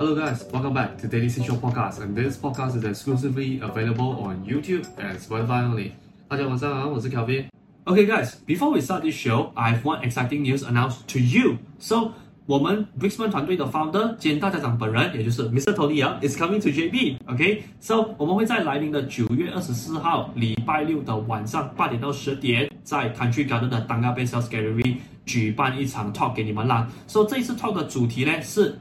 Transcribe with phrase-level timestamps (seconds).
[0.00, 4.45] Hello guys, welcome back to Daily Essential Podcast, and this podcast is exclusively available on
[4.45, 5.91] YouTube and Spotify only.
[6.29, 7.47] 大家晚上好，我是 Kelvin.
[7.83, 11.57] Okay guys, before we start this show, I have one exciting news announced to you.
[11.77, 12.13] So
[12.45, 15.73] 我们 Brixman 团队的 founder 兼大家长本人，也就是 Mr.
[15.73, 17.17] Tony Young is coming to JB.
[17.25, 18.15] OK，so、okay?
[18.17, 26.87] 我们会在来临的九月二十四号礼拜六的晚上八点到十点，在 Country Garden 的 Tangga Bay Sales Gallery 举办一场 talk 给你们啦。
[27.07, 28.79] 所、so, 以这一次 talk 的主题呢是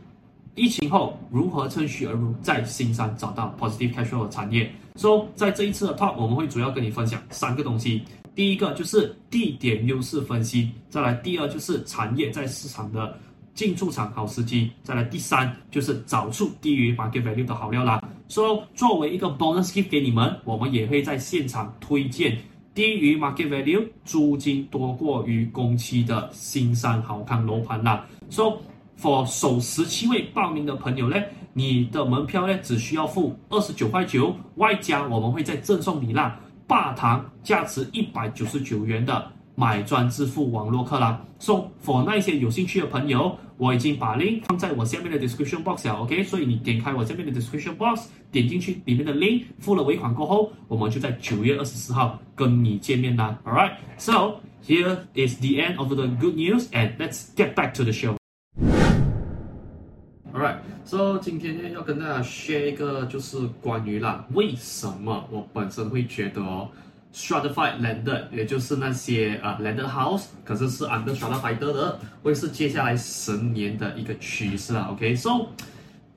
[0.55, 4.71] 疫情后如何趁虚而入，在新山找到 positive cash flow 的产业。
[4.97, 8.03] So 在这一次的 talk 我们会主要跟你分享三个东西，
[8.35, 13.17] 第一个就是地点优势分析，再来第二就是产业在市场的。
[13.53, 18.03] 进出场好时机，再来第三就是找出低于 market value 的好料啦。
[18.27, 22.39] 所以作为一个 bonus gift 给你们，我们也会在现场推荐
[22.73, 28.07] 低于 market value、租金多过于工期的新山好康楼盘啦。
[28.31, 28.55] 所以
[29.01, 31.17] for 首十七位报名的朋友呢，
[31.53, 39.33] 你的门票呢只需要付二十九块九，外加我们会再赠送你啦，霸堂价值一百九十九元的。
[39.57, 46.25] 买专支付网络课啦，So for 那些有兴趣的朋友，我已经把 link 放在我下面的 description box 了，OK？
[46.25, 57.75] 所以你点开我下面的 description box，点进去里面的 link，付了尾款过后，我们就在九月二十四号跟你见面啦，Alright？So here is the end of the good news and let's get back
[57.75, 58.20] to the show。
[60.91, 66.69] So 今天呢要跟大家 share 一个就是关于啦，为什么我本身会觉得哦。
[67.15, 74.89] Stratified landed，也就是那些啊、landed house，可是是 under stratified 的，会是接下来十年的一个趋势啊。
[74.91, 75.47] OK，so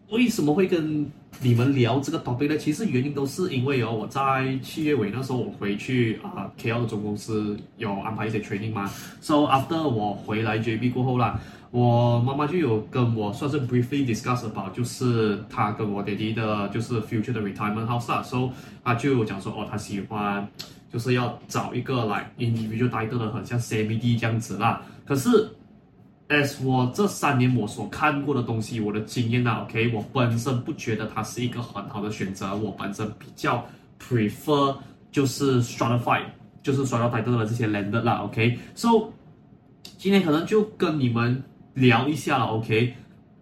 [0.09, 1.05] 为什么会跟
[1.39, 2.57] 你们聊这个 topic 呢？
[2.57, 8.89] 其实原因都是因为哦，我在七月尾那时候我回去啊、KL 总公司有安排一些 training 嘛。
[9.21, 11.39] So after 我回来 JB 过后啦，
[11.73, 18.21] 我妈妈就有跟我算是 briefly discuss about，就是她跟我爹哋的，就是 future 的 retirement house 啦。
[18.21, 18.51] So
[18.83, 20.47] 她就讲说哦，她喜欢。
[20.91, 24.79] 就是要找一个来 individual title 的，很像 CBD 这样子啦。
[25.03, 25.49] 可是
[26.29, 32.55] ，as 我这三年我所看过的东西，我的经验啊，OK，我本身不觉得它是一个很好的选择。
[32.55, 33.65] 我本身比较
[33.99, 34.77] prefer
[35.11, 36.25] 就是 stratified，
[36.61, 38.59] 就是 stratified title 的这些 lender 啦，OK。
[38.75, 39.09] So
[39.97, 41.43] 今天可能就跟你们
[41.73, 42.95] 聊一下了，OK。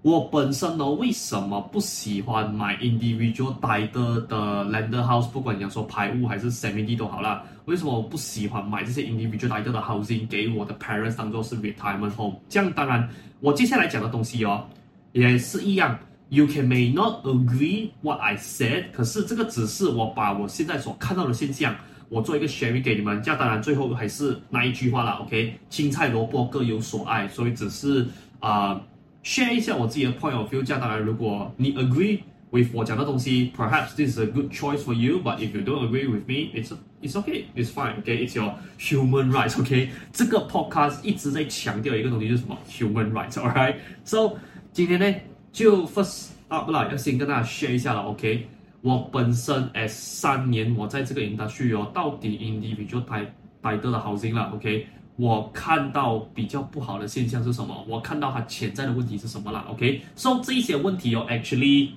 [0.04, 5.30] 我本身呢，为什么不喜欢买 individual title 的 lender house？
[5.30, 7.44] 不管你要说排屋还是 semi D 都好啦。
[7.66, 12.36] 为什么我不喜欢买这些 individual title 的 housing 给我的 parents 当做是 retirement home？
[12.50, 13.08] 这样当然，
[13.42, 14.66] 我接下来讲的东西哦，
[15.12, 16.00] 也是一样。
[16.30, 21.76] You can may not agree what I said，可是这个只是我把我现在所看到的现象，
[22.12, 23.24] 我做一个 sharing 给你们。
[23.24, 25.56] 这样当然，最后还是那一句话啦，OK？
[25.72, 28.06] 青菜萝卜各有所爱，所以只是
[28.40, 28.80] 啊。
[29.24, 35.20] share 一下我自己的 point of view，这样当然，如果你 agree with 我讲的东西，perhaps this is a good choice for you。
[35.24, 36.74] But if you don't agree with me，it's
[37.04, 38.26] it's okay, it's fine, okay?
[38.28, 39.90] It's your human rights, okay?
[40.12, 43.76] 这个 podcast 一直在强调一个东西，就是什么 human rights, alright?
[44.04, 44.38] So
[44.74, 45.16] 今天呢，
[45.52, 48.48] 就 first up 啦，要先跟大家 share 一下了，OK？
[48.82, 54.88] 我本身 as 三年我在这个 industry 哦，到底 individual 待待得的 housing 啦，OK？
[55.18, 57.86] 我看到比较不好的现象是什么？
[57.88, 61.90] 我看到它潜在的问题是什么了？OK，so、这一些问题哦，actually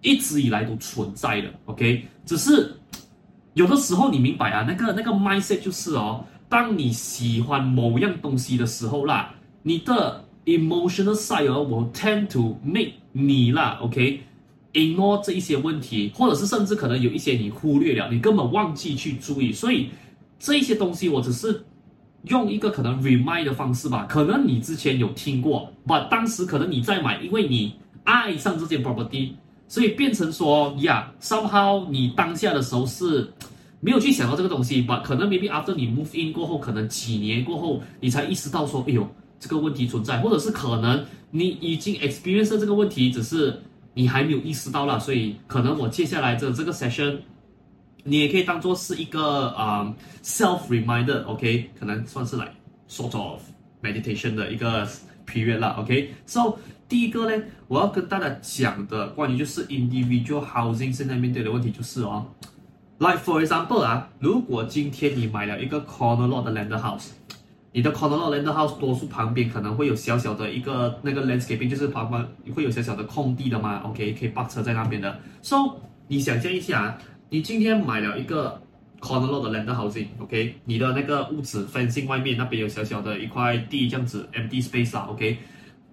[0.00, 1.48] 一直以来都存在的。
[1.66, 2.74] OK，只是
[3.54, 9.32] 有的时候你明白啊，那个那个 mindset 就是哦，当你喜欢某样东西的时候啦，
[9.62, 14.20] 你的 emotional side 哦，will tend to make 你啦，OK？、
[14.72, 19.88] ignore 这一些问题，或者是甚至可能有一些你忽略了，你根本忘记去注意，所以
[20.38, 21.64] 这一些东西我只是。
[22.26, 27.74] 用一个可能 remind 的方式吧，可能你之前有听过但当时可能你在买，因为你
[28.04, 29.30] 爱上这件 property，
[29.66, 33.28] 所以变成说呀、，somehow 你当下的时候是
[33.80, 39.04] 没有去想到这个东西但可能 maybe after 你 move in 过后，可能几年过后，你才意识到说，哎呦，
[39.40, 43.60] 这个问题存在，或者是可能你已经 experience 这个问题，只是
[43.94, 47.18] 你还没有意识到啦，所以可能我接下来的这个 session。
[48.04, 49.94] 你也可以当做是一个啊、
[50.24, 52.54] self reminder，OK，、可能算是来、like,
[52.88, 53.40] sort of
[53.80, 54.84] meditation 的一个
[55.24, 56.58] period 啦，OK，so
[56.88, 62.26] 第一个呢，我要跟大家讲的关于就是 individual housing 现在面对的问题就是哦
[62.98, 67.10] ，like for example 啊，如果今天你买了一个 corner lot 的 landed house，
[67.72, 75.56] 你的 corner lot land house 多数旁边可能会有小小的一个那个 landscaping，就是旁边会有小小的空地的嘛，OK，可以泊车在那边的，so
[76.06, 76.98] 你想象一下。
[77.30, 78.60] 你今天买了一个
[79.00, 80.54] corner lot 的 land housing，OK？
[80.66, 85.38] 你的那个屋子 fencing 外面那边有小小的一块地，这样子 empty space 啦，OK？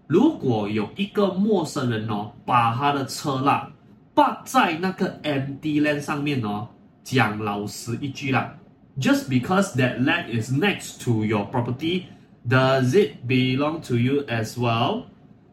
[0.05, 3.71] 如果有一个陌生人哦，把他的车啦
[4.13, 6.67] 摆在那个 empty land 上面哦，
[7.05, 8.53] 讲老实一句啦
[8.99, 15.03] ，just because that land is next to your property，does it belong to you as well？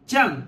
[0.06, 0.42] 这样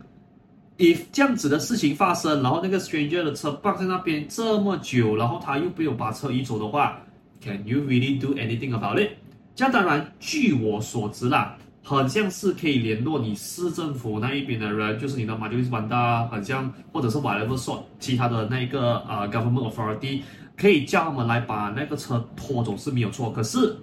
[0.79, 7.01] ，if 这样子的事情发生，然后那个 stranger 的车放在那边这么久，然后他又没有把车移走的话
[7.41, 9.11] ，can you really do anything about it？
[9.55, 11.57] 这样当然，据我所知啦。
[11.81, 20.21] 很像是可以联络你市政府那一边的人，就是你的马就是班达，很像或者是 whatever 说其他的那个呃 government authority，
[20.59, 23.31] 可以叫他们来把那个车拖走是没有错。
[23.31, 23.77] 可是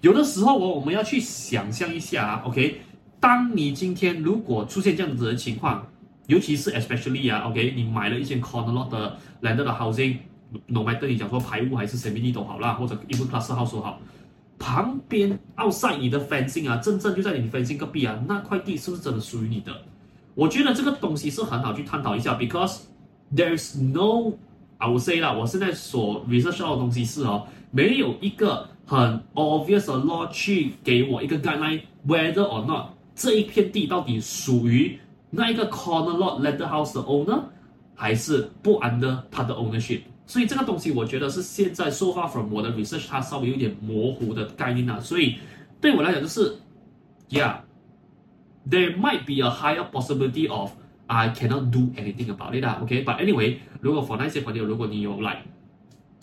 [0.00, 2.80] 有的时候我我们要去想象一下，OK，
[3.20, 5.86] 当你今天如果出现这样子的情况，
[6.26, 13.72] 尤其是 especially 啊，OK，你买了一间 corner lot 的 land 的 housing，no matter 你讲说排污还是 semi 都好啦，或者 even class house
[13.72, 14.00] 都好。
[14.58, 19.72] 旁边 outside 你的 fencing 啊，真正就在你 fencing 隔壁啊，那块地是不是真的属于你的？
[20.34, 22.80] 我觉得这个东西是很好去探讨一下，because
[23.34, 24.36] there's no
[24.77, 34.99] I would say 啦，我现在所 research 到的东西是哦，没有一个很 obvious 的 law 去给我一个 guideline，whether or not 这一片地到底属于
[35.29, 37.41] 那一个 corner lot landed house 的 owner，
[37.95, 40.01] 还是不 under 他的 ownership。
[40.25, 44.99] 所以这个东西，我觉得是现在 so far from 我的 research，它稍微有点模糊的概念啊。
[44.99, 45.35] 所以
[45.81, 46.55] 对我来讲，就是
[47.29, 50.71] yeah，there might be a higher possibility of
[51.08, 52.78] I cannot do anything about it 啊。
[52.82, 55.40] OK，but anyway，如果 for 那些朋友，如果你有 like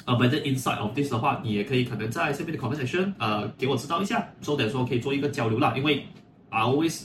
[0.05, 5.73] a better insight of this 的话，你也可以可能在下面的 conversation 呃给我知道一下，说点说可以做一个交流啦。
[5.75, 6.05] 因为
[6.49, 7.03] I always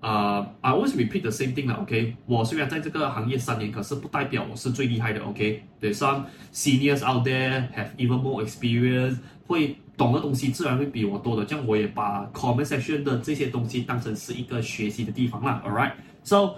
[0.00, 2.16] 呃、uh,，I always repeat the same thing 啦，OK。
[2.24, 5.62] 我虽然在这个行业三年，可是不代表我是最厉害的，OK。
[5.78, 6.24] There's some
[6.54, 11.44] seniors out there have even more experience，会懂的东西自然会比我多的。
[11.44, 16.54] 这样我也把 comment section 的这些东西当成是一个学习的地方啦，Alright，So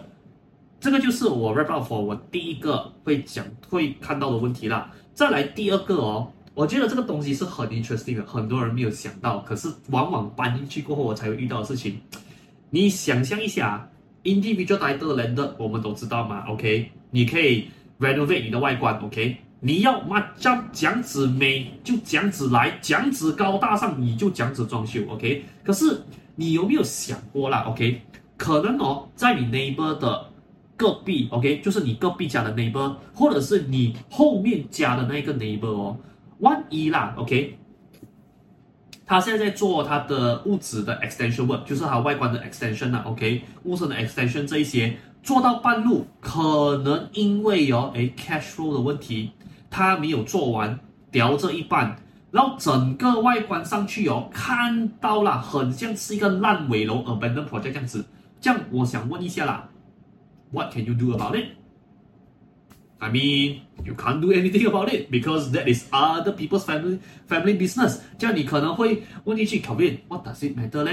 [0.83, 4.91] 这个就是我 wrap up for 我第一个会讲会看到的问题啦。
[5.15, 12.01] 再来第二个哦，我觉得这个东西是很 interesting 的，很多人没有想到，可是往往搬进去过后我才会遇到的事情。
[12.71, 13.89] 你想象一下
[14.25, 16.91] ，individual title landed 我们都知道嘛，OK？
[17.13, 17.69] 你可以
[18.01, 19.37] renovate 你的外观，OK？
[19.61, 25.45] 你要嘛将这样子美就讲子来，讲子高大上你就讲子装修，OK？
[25.63, 26.03] 可是
[26.35, 28.03] 你有没有想过啦，OK？
[28.37, 30.27] 可能哦，在你 neighbor 的
[30.83, 31.61] 隔壁，OK？
[31.61, 35.97] 就是你隔壁家的 neighbor，或者是你后面家的那个 neighbor 哦，
[36.41, 37.57] 万一啦，OK？
[39.07, 49.31] 他现在在做他的屋子的 extension work，就是他外观的 extension 啊，OK，屋身的 extension 这一些做到半路，可能因为有、哦、诶 cash flow 的问题，
[49.71, 50.81] 他没有做完，
[51.13, 51.95] 掉这一半，
[52.33, 58.05] 然后整个外观上去哦，看到了很像是一个烂尾楼 abandoned project 这样子，
[58.41, 59.69] 这样我想问一下啦
[60.53, 65.87] ，What can you do about it？I mean, you can't do anything about it because that is
[65.91, 67.99] other people's family family business。
[68.17, 70.93] 这样你可能会问进去考虑，What does it matter 呢？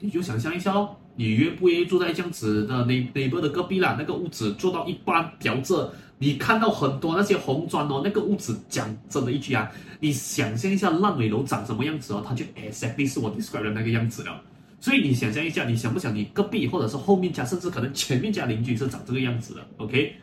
[0.00, 3.94] 你就想象一下哦，你愿不愿意住在这样子的内内部的隔壁啦？
[3.96, 9.70] 那个屋子做到一半掉这，你看到很多那些红砖哦，那个屋子讲真的一句啊，
[10.00, 14.42] 你想象一下烂尾楼长什么样子哦，它就 exactly 是我 describe 的那个样子了。
[14.84, 20.14] 所以你想象一下，你想不想你隔壁或者是后面家，甚至可能前面家邻居是长这个样子的？OK？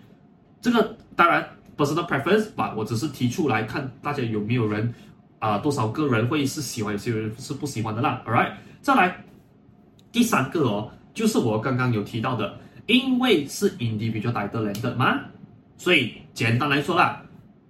[0.62, 1.44] 这个当然
[1.76, 4.94] personal preference 吧，我只是提出来看大家有没有人
[5.40, 8.22] 啊、多少个人会是喜欢，有些人是不喜欢的啦。
[8.28, 8.52] All right，
[8.84, 9.26] 再来
[10.12, 15.22] 第三个哦，就是我刚刚有提到的，因为是 individual title landed 嘛，
[15.76, 17.26] 所以简单来说啦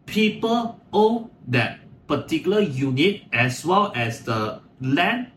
[0.05, 5.27] ，people own that particular unit as well as the land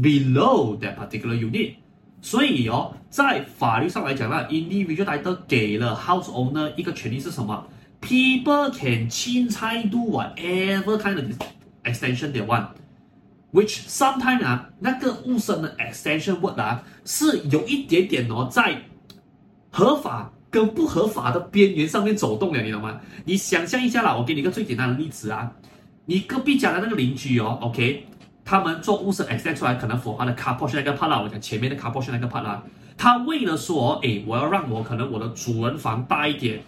[0.00, 1.74] below that particular unit。
[2.22, 7.66] 所以哦，在法律上来讲呢，individual title 给了 house owner 一个权利是什么
[8.00, 11.24] ？People can 钦差 do whatever kind of
[11.84, 18.82] extension they want，which sometimes 啊，那个物身的 extension work 啊，是有一点点哦，在
[19.70, 23.00] 合法跟不合法的边缘上面走动的，你懂吗？
[23.24, 25.52] 你想象一下啦，我给你个最简单的例子啊，
[26.06, 28.06] 你隔壁家的那个邻居哦，OK。
[28.46, 32.62] 他们做屋身 extend 出来，可能符合的 car portion 那个 part 啦，我讲前面的 car portion 那个 part 啦，
[32.96, 36.62] 他为了说，诶，我要让我可能我的主人房大一点，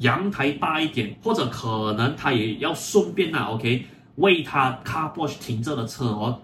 [0.00, 3.86] 阳台大一点，或者可能他也要顺便啊，OK，
[4.16, 6.38] 为他 car portion 停着的车哦，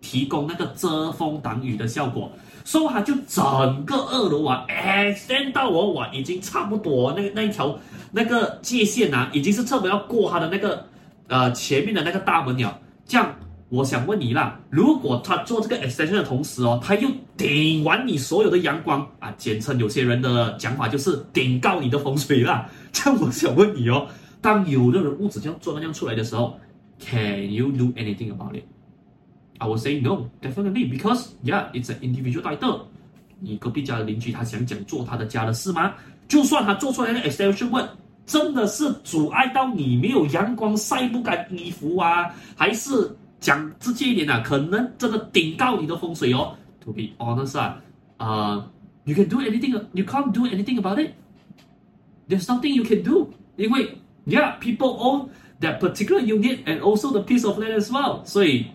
[0.00, 2.30] 提供那个遮风挡雨的效果，
[2.64, 7.76] 所以他就整个二楼啊 extend 到我我，已经差不多那那一条
[8.12, 10.86] 那个界限啊，已经是差不多要过他的那个
[11.26, 13.34] 呃前面的那个大门了，这样。
[13.70, 22.68] 我想问你啦，如果他做这个 extension 的同时哦，他又顶完你所有的阳光啊，简称有些人的讲法就是顶高你的风水啦。
[22.90, 24.08] 这样我想问你哦，
[24.40, 26.58] 当有的人屋子这样做那样出来的时候
[26.98, 28.64] ，Can you do anything about it?
[29.58, 32.80] I will say no, definitely, because yeah, it's an individual title.
[33.38, 35.92] 你隔壁家的邻居他想讲做他的家的事吗？
[36.26, 37.88] 就算他做出来的 extension 问
[38.26, 43.16] 真的是阻碍到你没有阳光晒不干衣服啊，还是？
[43.40, 46.56] 讲直接一点啊，可能真的顶到你的风水哦。
[46.84, 47.80] To be honest 啊，
[48.18, 48.70] 呃
[49.04, 51.12] ，you can do anything, you can't do anything about it.
[52.28, 55.28] There's nothing you can do，因为，yeah, people own
[55.60, 58.24] that particular unit and also the piece of land as well。
[58.24, 58.66] 所以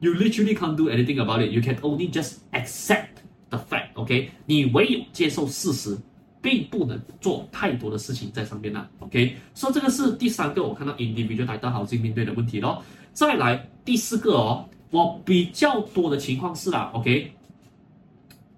[0.00, 1.50] ，you literally can't do anything about it.
[1.52, 3.18] You can only just accept
[3.50, 3.90] the fact.
[3.94, 5.98] OK，你唯有接受事实，
[6.40, 8.88] 并不能做太多的事情在上面啦。
[9.00, 12.82] OK，所以这个是第三个我看到 individual title housing 面对的问题咯。
[13.18, 17.32] 再来第四个哦，我比较多的情况是啦，OK。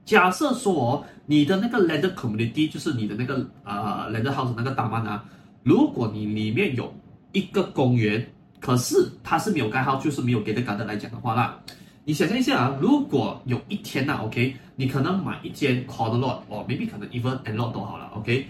[0.05, 5.25] 假设说哦，你的那个 landed community 就是你的那个呃 landed house 那个大曼啊，
[5.62, 6.93] 如果你里面有
[7.33, 11.59] 一个公园，可是它是没有盖好，就是没有 gated garden 来讲的话啦，
[12.05, 18.47] 你想象一下啊，如果有一天呐，OK，你可能买一间 corner lot，哦，maybe 可能 even and lot 都好了，OK。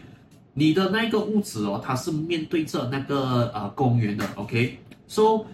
[0.55, 5.45] 你的那个屋子哦，它是面对着那个呃公园的，OK，so。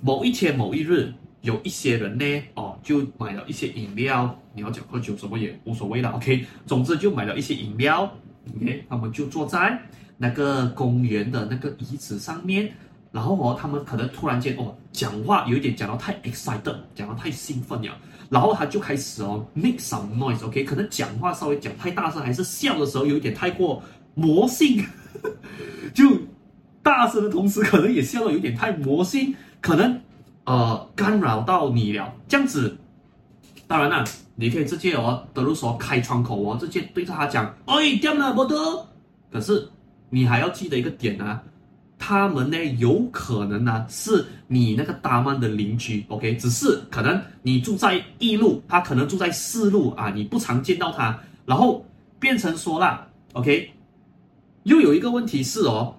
[0.00, 4.38] 某一天某一日，有一些人呢，哦，就买了一些饮料。
[4.54, 6.44] 你要讲喝酒什么也无所谓了，OK。
[6.66, 8.12] 总之就买了一些饮料
[8.56, 8.84] ，OK。
[8.88, 9.80] 他们就坐在
[10.16, 12.72] 那个公园的那个椅子上面，
[13.12, 17.96] 然后哦，他们可能突然间哦，讲话有一点讲到太 excited，讲到太兴奋了，
[18.30, 20.64] 然后他就开始哦 make some noise，OK。
[20.64, 23.82] 可能讲话稍微讲太大声，还是笑的时候有一点太过
[24.14, 24.84] 魔性，
[25.94, 26.04] 就
[26.82, 29.34] 大声的同时，可能也笑到有点太魔性。
[29.60, 30.00] 可能，
[30.44, 32.76] 呃，干扰到你了，这样子，
[33.66, 38.56] 当然了，你可以直接哦，比如说开窗口哦，直接对着他讲，哎，掉了不得。
[39.30, 39.68] 可是
[40.10, 41.42] 你还要记得一个点啊，
[41.98, 51.84] 他们呢有可能呢是你那个大曼的邻居，OK，只是可能你住在一路，他可能住在四路啊，你不常见到他，然后
[52.18, 53.70] 变成说啦，OK，
[54.62, 55.94] 又有一个问题是哦。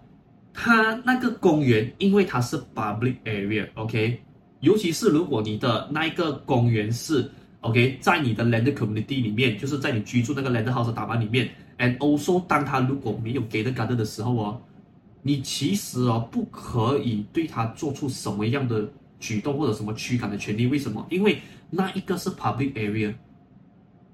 [0.61, 4.19] 它那个公园，因为它是 public area，OK，
[4.59, 14.61] 尤其是如果你的那一个公园是 OK，在你的 land community 里面，就是在你居住那个 land house 大曼里面，and also 当它如果没有 gated garden 的时候哦，
[15.21, 18.85] 你其实哦不可以对它做出什么样的
[19.17, 20.67] 举动或者什么驱赶的权利。
[20.67, 21.07] 为什么？
[21.09, 21.39] 因为
[21.69, 23.13] 那一个是 public area。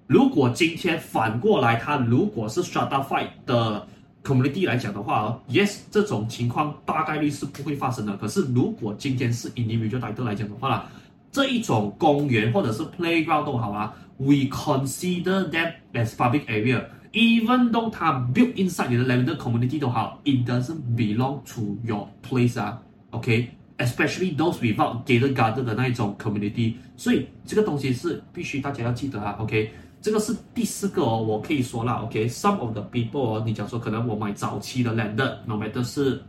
[0.06, 3.88] 如果今天反过来，它如果是 stratified 的。
[4.26, 8.18] Community 来讲的话，yes，这种情况大概率是不会发生的。
[8.18, 10.90] 可是如果今天是 individual title 来讲的话啦，
[11.32, 20.50] 这一种公园或者是 playground 都好啊，we consider them as public area，even though 它 built inside 你的 landed community 都好，it
[20.50, 29.72] doesn't belong to your place 啊，OK，especially those without gated garden 的那一种 community，所以这个东西是必须大家要记得啊，OK。
[30.06, 36.22] 这个是第四个哦，我可以说啦，OK，some of the people 哦，你讲说可能我买早期的 land，no matter 是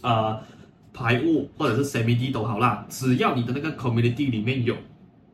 [0.00, 0.40] 呃
[0.94, 4.74] 排污或者是 semi-D 都好啦，只要你的那个 community 里面有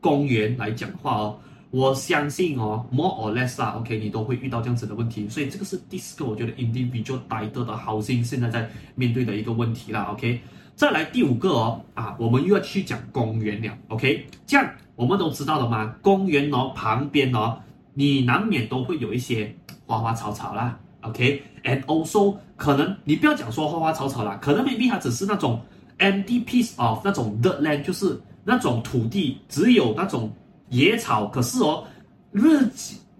[0.01, 1.39] 公园来讲的话哦，
[1.71, 10.41] 我相信哦，more or less 啊，OK，你都会遇到这样子的问题，所以这个是第四个我觉得 individual die 的 housing 现在在面对的一个问题啦，OK，
[10.75, 14.69] 再来第五个哦，啊，我们又要去讲公园了，OK，这样。
[14.95, 15.93] 我们都知道的吗？
[16.01, 17.57] 公园哦，旁边哦，
[17.93, 19.53] 你难免都会有一些
[19.85, 25.61] 花花草草啦，OK，and also 可能你不要讲说花花草草啦，可能 maybe 它只是那种
[25.99, 30.31] empty piece of 那种 dirt land，就是那种土地只有那种
[30.69, 31.83] 野草，可是哦，
[32.31, 32.67] 日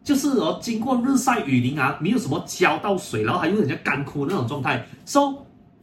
[0.04, 5.34] 就是哦，经过日晒雨淋啊，没有什么浇到水，然后还有点像干枯那种状态，so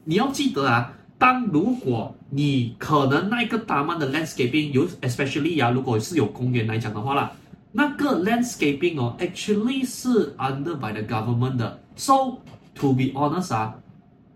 [0.05, 0.93] 你要记得啊。
[1.22, 7.32] 当如果你可能那个大曼的 landscaping 有 especially 呀、啊，如果是有公园来讲的话啦，
[7.72, 11.80] 那个 landscaping 哦，actually 是 under by the government 的。
[11.96, 12.38] So
[12.76, 13.76] to be honest 啊，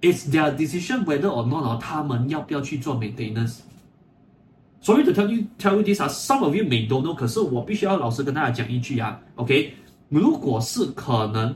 [0.02, 3.60] it's their decision whether or not 哦，他们要不要去做 maintenance。
[4.82, 9.76] 所以 to tell you tell you this 啊，some of you may don't know，可是我必须要老实跟大家讲一句啊，OK，
[10.10, 11.56] 如果是可能，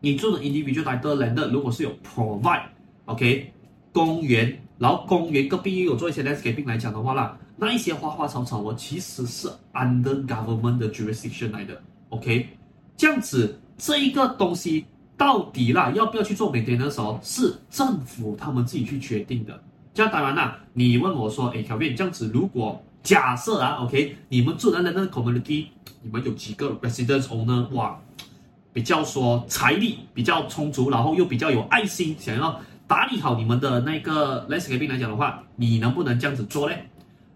[0.00, 3.52] 你做的 individual title land 如果是有 provide，OK。
[3.91, 12.47] 公园，然后公园隔壁又有做一些 landscaping 来讲的话啦，那一些花花草草我其实是 under government 的 jurisdiction 来的，OK，
[12.95, 14.85] 这样子这一个东西
[15.17, 19.61] 到底啦要不要去做美点的时候，是政府他们自己去决定的。
[19.93, 25.65] 这样当然啦，你问我说，哎小便这样子如果假设啊，OK，你们住的那个 community，
[26.01, 27.99] 你们有几个 residence owner，哇，
[28.71, 32.59] 比较说财力比较充足，然后又比较有爱心，想要
[32.91, 36.75] 打理好你们的那个 landscaping 来讲的话，你能不能这样子做呢？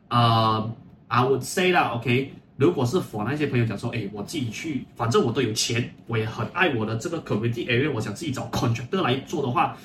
[0.09, 0.69] 啊、
[1.07, 9.77] ，I would say 啦，OK，如果是 for 那些朋友讲说，哎，我自己去，反正我都有钱，我也很爱我的这个 community area，我想自己找 contractor 来做的话，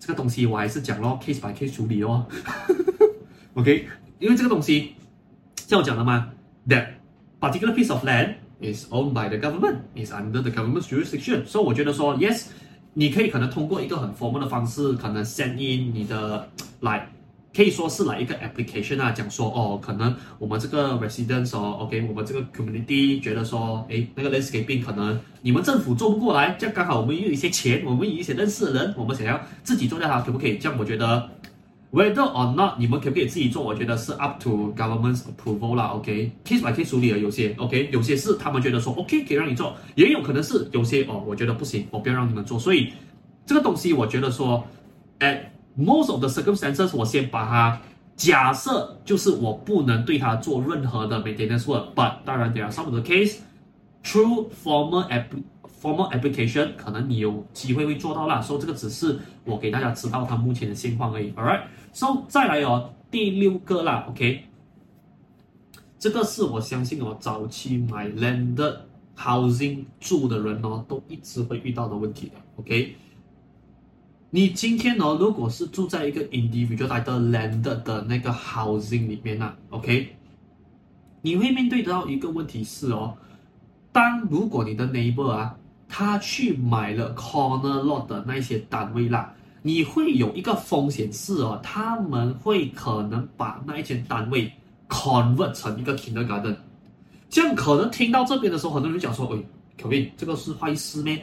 [0.00, 2.26] 这个东西我还是讲咯，case by case 处理哦
[3.54, 3.86] ，OK。
[4.18, 4.96] 因为这个东西，
[5.68, 6.28] 像我讲的嘛
[6.66, 6.88] ，that
[7.38, 11.46] particular piece of land is owned by the government, is under the government's jurisdiction。
[11.46, 12.46] 所以我觉得说，yes，
[12.94, 16.48] 你可以可能通过一个很 formal 的方式，可能 send in 你的
[16.80, 17.08] 来，
[17.54, 30.58] 可以说是来一个 application 啊，讲说哦，可能我们这个 residence 哦，OK，我们这个 community 觉得说，诶，那个 landscaping 可能你们政府做不过来，这样刚好我们有一些钱，我们有一些认识的人，我们想要自己做掉它，可不可以？
[30.58, 31.28] 这样我觉得。
[31.92, 33.64] Whether or not 你们可不可以自己做？
[33.64, 35.86] 我觉得是 up to government's approval 啦。
[35.86, 42.56] OK，case by case 处理了，有些 OK，有些是他们觉得说 OK 可以让你做，也有可能是有些哦，我觉得不行，我不要让你们做。
[42.56, 42.92] 所以
[43.44, 44.64] 这个东西我觉得说
[45.18, 47.80] ，at most of the circumstances，我先把它
[48.14, 53.38] 假设就是我不能对它做任何的 maintenance work，but 当然 there are some of the case
[54.04, 55.24] through formal app
[55.82, 58.40] formal application，可能你有机会会做到啦。
[58.40, 61.32] 所以这个只是我给大家知道它目前的现况而已。
[61.32, 61.62] All right。
[61.92, 64.44] So 再来哦，第六个啦，OK，
[65.98, 68.76] 这个是我相信哦，早期买 landed
[69.16, 72.96] housing 住的人哦，都一直会遇到的问题的，OK。
[74.30, 80.14] 你今天哦，如果是住在一个 individual 的 landed 的那个 housing 里面呐，OK，
[81.22, 83.16] 你会面对到一个问题是哦，
[83.90, 89.34] 当如果你的 neighbor 啊，他去买了 corner lot 的那些单位啦。
[89.62, 94.50] 你会有一个风险是哦，他们会可能把那一间单位
[94.88, 96.56] convert 成一个 kindergarten，
[97.28, 99.38] 这样可能听到这边的时候，很多人讲说，哎
[99.80, 101.22] ，Kevin，这个是坏事咩？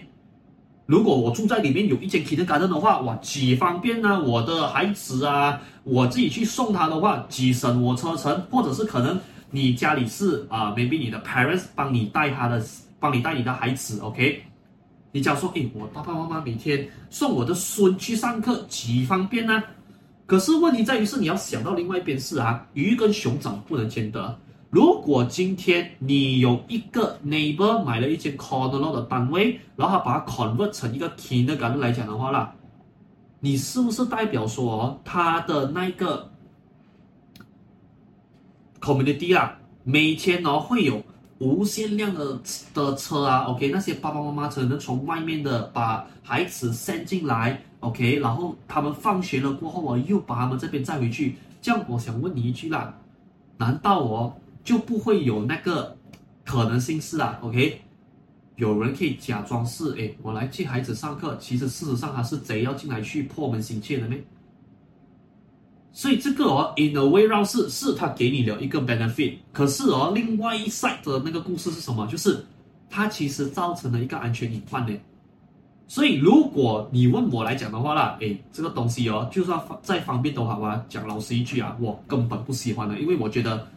[0.86, 4.22] 如果我住在里面有一间 kindergarten 的话，哇，几方便呢？
[4.24, 9.20] 我的孩子啊，我自己去送他的话，几省我车程，或者是可能
[9.52, 12.64] 你家里是啊、呃、，maybe 你的 parents 帮你带他的，
[13.00, 14.44] 帮你带你的孩子，OK。
[15.12, 19.64] 你讲说，诶，我爸爸妈妈每天送我的孙去上课，几方便呢、
[20.26, 24.38] 可是问题在于是，你要想到另外一边是啊，鱼跟熊掌不能兼得。
[24.70, 32.54] 如果今天你有一个 neighbor 买了一间 corner lot 的单位，然后把它 convert 成一个 kindergarten 来讲的话啦，
[33.40, 36.30] 你是不是代表说他的那个
[38.82, 41.02] community 啊，每天哦会有？
[41.40, 42.40] 无限量的
[42.74, 51.36] 的车啊，OK，那些爸爸妈妈只能从外面的把孩子塞进来，OK，然后他们放学了过后我又把他们这边载回去。
[51.62, 52.94] 这样，我想问你一句啦，
[53.58, 55.96] 难道哦就不会有那个
[56.44, 57.82] 可能性是啊？OK，
[58.56, 64.24] 有人可以假装是诶，我来接孩子上课，其实事实上他是贼要进来去破门行窃的咩？
[65.98, 72.06] 所以这个哦，in a way 绕是是他给你了一个 benefit，可是哦，另外一 side 的那个故事是什么？
[72.06, 72.46] 就是
[72.88, 74.96] 它其实造成了一个安全隐患呢。
[75.88, 80.86] 所以如果你问我来讲的话啦，诶，这个东西哦，就算再方便都好啊。
[80.88, 83.68] 讲老实一句啊，我根本不喜欢的，因为我觉得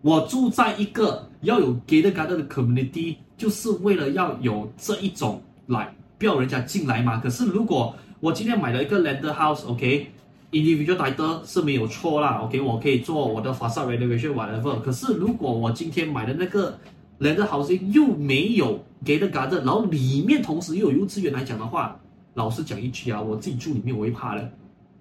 [0.00, 7.18] 我住在一个要有 gated garden 的 community，就是为了要有这一种来不要人家进来嘛。
[7.18, 10.12] 可是如果我今天买了一个 landed house，OK。
[10.50, 14.80] Individual title 是没有错啦，OK，我可以做我的 facade renovation whatever。
[14.80, 16.78] 可是如果我今天买的那个
[17.20, 22.00] landed housing 又没有 gate garden，然后里面同时又有幼稚园来讲的话，
[22.32, 24.50] 老实讲一句啊，我自己住里面我会怕的，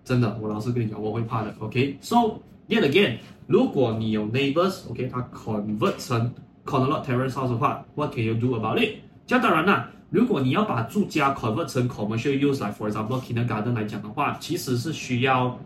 [0.04, 1.98] 真的，我老实跟你讲我会怕的，OK。
[2.02, 6.34] So yet again，如果你有 neighbors，OK，它 convert 成
[6.66, 8.98] corner lot terrace house 的话，What can you do about it？
[9.26, 9.92] 这当然啦。
[10.10, 15.60] 如果你要把住家 convert 成 commercial use，来 for example kindergarten 来讲的话，其实是需要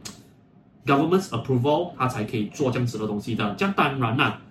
[0.85, 3.53] government's approval，它才可以做这样子的东西的。
[3.55, 4.41] 这样当然啦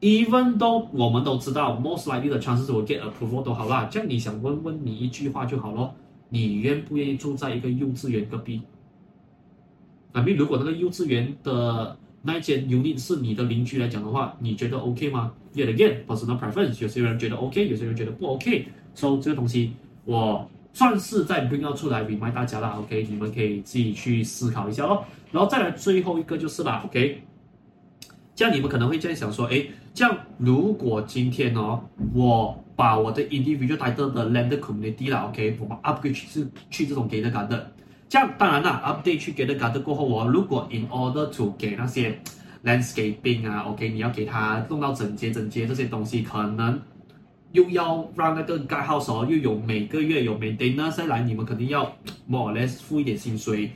[0.00, 3.88] ，even though 我们都知道 most likely 的 chances will get approval 都好啦。
[3.90, 5.92] 这样你想问问你一句话就好咯，
[6.28, 8.62] 你愿不愿意住在一个幼稚园隔壁？
[10.12, 18.68] 那么如果那个幼稚园的那一间 unit 是你的邻居来讲的话，你觉得 OK 吗？Yet again personal preference，有些人觉得 OK，有些人觉得不 OK。
[18.94, 19.72] 所以这个东西，
[20.04, 25.04] 我算是在 bring out 出来 remind 大家啦，OK，你们可以自己去思考一下哦。
[25.30, 27.22] 然后再来最后一个就是啦，OK，
[28.34, 31.80] 这样你们可能会这样想说，诶，这样如果今天哦，
[32.12, 37.70] 我把我的 individual title 的 land community 啦，OK，我把 upgrade 去去这种 gate 感的。
[38.08, 42.16] 这样当然啦，update 去给的 garden 过后哦，如果 in order to 给那些
[42.64, 46.80] landscaping 啊，OK，你要给它弄到整洁整洁这些东西，可能
[47.54, 51.84] 又要让那个盖号时又有每个月有每得呢再来你们肯定要
[52.28, 53.70] more or less 付一点薪水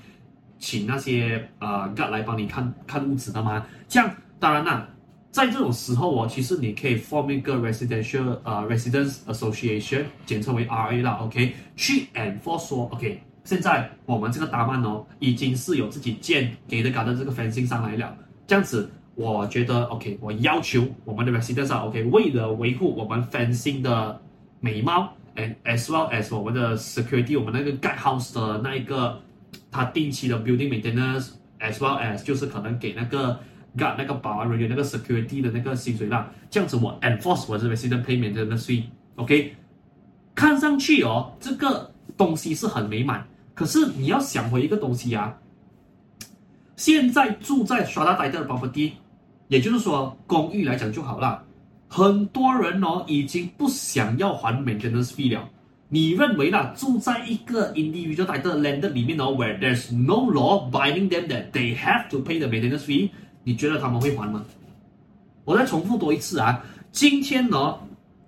[0.59, 4.89] 请那些啊 god 来帮你看看物子的吗这样当然啦
[5.31, 13.21] 在这种时候我其实你可以 form 一个 residential 啊 residence association 简称为 ra 啦 ok 去 and for 说 ok
[13.45, 18.15] 现在我们这个答案哦已经是有自己建给的搞到这个 fencing 上来了。
[18.49, 24.23] 这样子我觉得 OK，我要求我们的 residents OK，为了维护我们 fencing 的
[24.61, 29.21] 美貌，and as well as 我们的 security，我们那个 guard house 的那一个，
[29.73, 33.41] 他定期的 building maintenance，as well as 就是可能给那个
[33.77, 36.31] guard 那个保安人员那个 security 的那个薪水啦。
[36.49, 38.85] 这样子我 enforce 我的 resident payment 的税
[39.17, 39.57] ，OK，
[40.37, 43.27] 看上去哦，这个东西是很美满。
[43.53, 45.37] 可是你要想回一个东西啊，
[46.77, 48.93] 现在住在 strata title property，
[49.49, 51.43] 也就是说公寓来讲就好了，
[51.89, 55.49] 很多人哦已经不想要还 maintenance fee 了。
[55.89, 62.47] 你认为啦，住在一个 individual title land 里面哦，where there's no law binding them that they have to pay the
[62.47, 63.11] maintenance fee，
[63.43, 64.45] 你觉得他们会还吗？
[65.45, 67.79] 我再重复多一次啊，今天呢，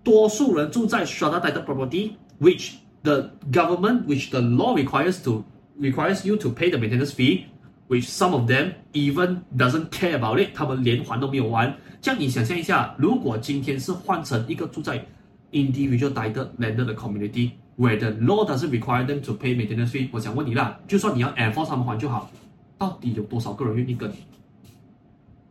[0.03, 5.43] 多数人住在 strata title property，which The government, which the law requires to
[5.81, 7.47] requires you to pay the maintenance fee,
[7.91, 11.75] which some of them even doesn't care about it，他们连还都没有还。
[12.01, 15.05] 这样你想象一下，如果今天是换成一个住在
[15.51, 21.67] individual title land 的 community，where the law doesn't require them to pay maintenance fee，我想问你啦，就算你要 enforce
[21.67, 22.31] 他们还就好，
[22.79, 24.09] 到底有多少个人愿意跟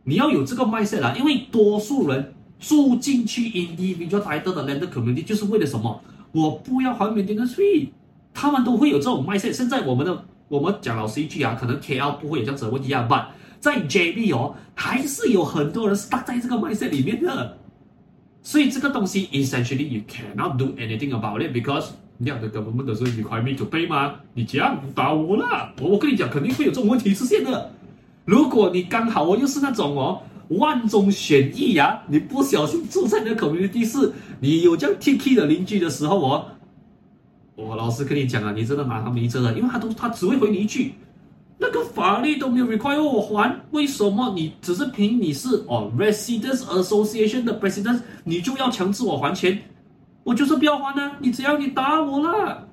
[0.04, 0.14] 你？
[0.14, 6.02] 要有这个 mindset 啦，因为多数人住进去 individual title 的 land community 就是为了什么？
[6.32, 7.90] 我不要还 maintenance fee，
[8.32, 9.52] 他们都会有这种 mindset。
[9.52, 13.24] 现在我们的我们讲老实一句啊，可能 KL 不会有这样子的问题啊，but
[13.60, 17.56] 在 JB 哦，还是有很多人 stuck 在这个麦线里面的。
[18.42, 23.86] 所以这个东西 essentially you cannot do anything about it because 你两个 government 都是 require me to pay
[23.88, 24.16] 吗？
[24.34, 25.72] 你这样打我啦！
[25.80, 27.70] 我我跟你讲，肯定会有这种问题出现的。
[28.24, 30.20] 如果你刚好我又是那种哦。
[30.58, 32.02] 万中选一呀、啊！
[32.08, 36.44] 你不小心住在那个 community 是，你有这样 T K 的邻居的时候哦，
[37.60, 40.94] 我老实跟你讲啊，你真的拿他没辙了，因为他都他只会回你一句，
[41.58, 49.60] 那个法律都没有 require 我还，为什么你只是凭你是哦 Residents Association 的 President，你就要强制我还钱？
[50.22, 52.68] 我就是不要还呢、啊，你只要你打我了，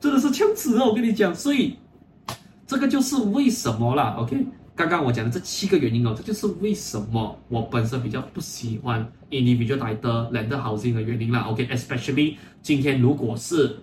[0.00, 0.84] 真的是枪子啊！
[0.84, 1.76] 我跟你讲，所以
[2.66, 4.46] 这个就是为什么啦，OK。
[4.74, 11.46] 刚刚我讲的这七个原因哦，这就是为什么我本身比较不喜欢 individual title land housing 的原因啦。
[11.48, 13.74] OK，especially 今天如果是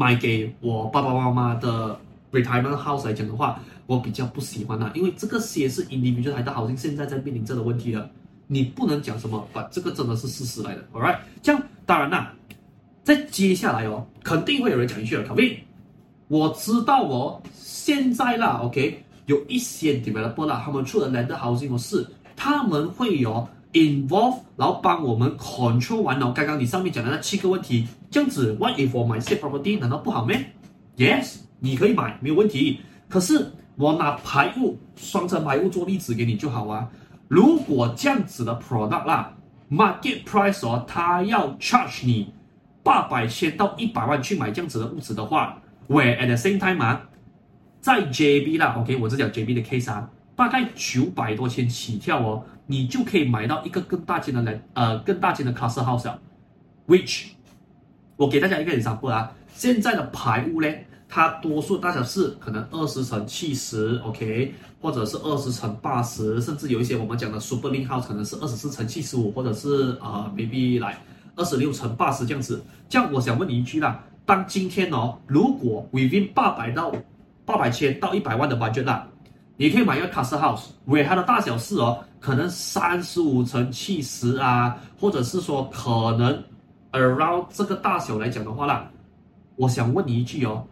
[0.00, 1.94] 买给我爸爸妈妈的
[2.32, 8.08] retirement house 来讲的话，我比较不喜欢它，因为这个些是 individual title housing 现在在面临这个问题了。
[8.46, 10.82] 你不能讲什么，把这个真的是事实来的。
[10.94, 12.32] Alright，这样当然啦，
[13.04, 15.58] 在接下来哦，肯定会有人讲一句了，Kevin，
[16.28, 19.04] 我知道哦，现在啦，OK。
[19.26, 30.52] 有一些 developer 啦，他们出的 land housing 模式，他们会有 involve，然后帮我们 control 完了刚刚你上面讲的那七个问题，这样子，what if 我买 safe property 难道不好咩
[30.96, 32.80] ？Yes，你可以买，没有问题。
[33.08, 36.90] 可是我拿排物双层排物做例子给你就好啊。
[37.28, 39.32] 如果这样子的 product 啦
[39.70, 42.32] ，market price 哦，他要 charge 你
[42.82, 47.06] 八百千到一百万去买这样子的物质的话，where at the same time 啊。
[47.80, 56.18] 在 JB 啦，OK，我只讲 JB 的 case 啊，大概九百多千起跳哦，你就可以买到一个更大件的人，呃，更大件的 cluster house 啊。
[56.86, 57.28] Which
[58.20, 60.68] 我给大家一个 example 啊，现在的排屋呢，
[61.08, 70.98] 它多数大小是可能二十乘七十，OK，或者是二十乘八十，甚至有一些我们讲的 super link house 可能是二十四乘七十五，或者是呃 maybe 来
[71.34, 72.62] 二十六乘八十这样子。
[72.90, 76.92] 这样我想问你一句啦，当今天哦，如果 within 八百到
[77.46, 79.08] 八百千到一百万的 budget 啦，
[79.56, 86.38] 你可以买一个 castle house，where 它的大小是哦，可能三十五乘七十啊，或者是说可能
[86.92, 88.90] around 这个大小来讲的话啦，
[89.56, 90.64] 我想问你一句哦，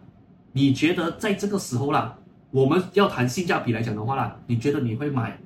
[0.51, 2.17] 你觉得在这个时候啦，
[2.51, 5.39] 我们要谈性价比来讲的话啦，你觉得你会买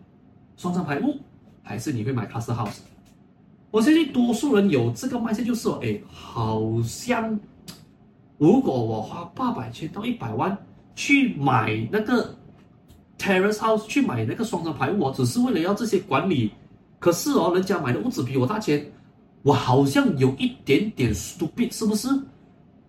[0.58, 1.20] 双层排屋，
[1.62, 2.80] 还是你会买 cluster house？
[3.72, 7.40] 我相信多数人有这个 mindset 就是说，哎，好像
[8.38, 10.58] 如果我花八百千到一百万。
[10.96, 12.36] 去买那个
[13.18, 16.52] terrace house，去买那个双层排屋，我只是为了要这些管理。
[17.00, 18.92] 可是哦，人家买的屋子比我大钱，
[19.44, 22.08] 我好像有一点点 stupid，是不是？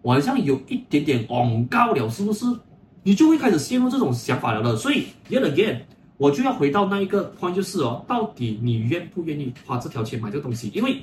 [0.02, 2.46] 我好像有一点点昂高了，是不是？
[3.02, 4.76] 你就会开始陷入这种想法了。
[4.76, 5.80] 所以，yet again，
[6.16, 10.70] 我就要回到那一个 point，就是哦，到底你愿不愿意花这条钱买这个东西？
[10.72, 11.02] 因为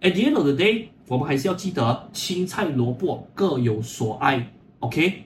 [0.00, 5.24] at the end of the day，我们还是要记得青菜萝卜各有所爱，OK？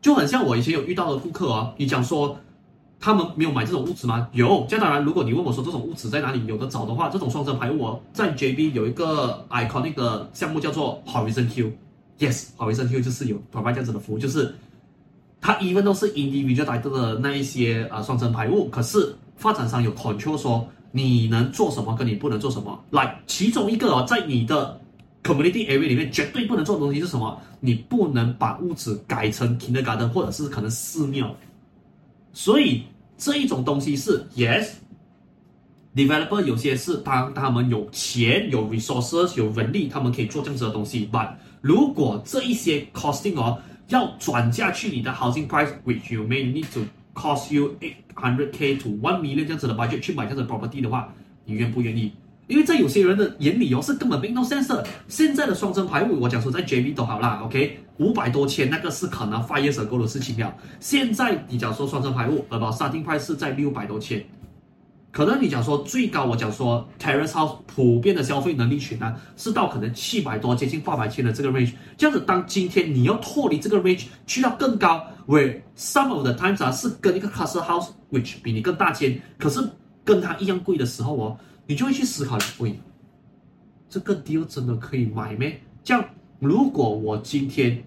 [0.00, 2.38] 就很像我以前有遇到的顾客哦，你讲说。
[3.00, 4.28] 他们没有买这种物质吗？
[4.32, 4.66] 有。
[4.68, 11.70] 这当然，如果你问我说这种物质在哪里有的找的话，这种双生牌物在 JB 有一个 iconic 的项目叫做 Horizon Hill。
[12.18, 14.54] Yes，Horizon Hill 就是有 provide 这样子的服务，就是
[15.40, 22.78] 它 even 都是 individual 带的那一些啊双层牌物，可是发展商有 control 说你能做什么，跟你不能做什么。
[22.90, 24.78] 来，其中一个哦，在你的
[25.22, 27.40] community area 里面绝对不能做的东西是什么？
[27.60, 31.34] 你不能把物质改成 kindergarten 或者是可能寺庙。
[32.32, 32.84] 所以
[33.16, 41.08] 这一种东西是 yes，developer 有些是当他们有钱、有 resources、有人力，他们可以做这样子的东西。
[41.12, 48.88] But 如果这一些 costing 哦要转嫁去你的 housing price，which you may need to cost you eight hundred k to
[49.02, 51.12] one million 这样子的 budget 去买这样子的 property 的话，
[51.44, 52.12] 你愿不愿意？
[52.50, 54.84] 因为在有些人的眼里哦，是根本 make no sense。
[55.06, 60.52] 现在的双生牌物，我讲说在 JB 都好啦，OK，五百多千那个是可能 five years ago 的事情了。
[60.80, 64.24] 现在你讲说双生牌物，about starting price 是在六百多千，
[65.12, 71.74] 可能你讲说最高，我讲说 terrace house 普遍的消费能力群呢，是到可能七百多接近八百千的这个 range。
[71.96, 79.60] 这样子，当今天你要脱离这个 range 去到更高，where some of the times 啊是跟一个 castle house which 比你更大间，可是
[80.04, 81.38] 跟它一样贵的时候哦。
[81.70, 82.74] 你就会去思考了，喂，
[83.88, 85.46] 这个 deal 真的可以买吗？
[85.84, 86.04] 这样，
[86.40, 87.80] 如果我今天，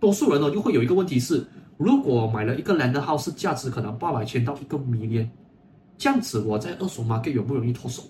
[0.00, 5.30] 多数人呢，就会有一个问题是，如果我买了一个 landed house，价值可能八百千到一个米烟
[5.96, 8.02] 这样子我在二手 market 容不容易脱手？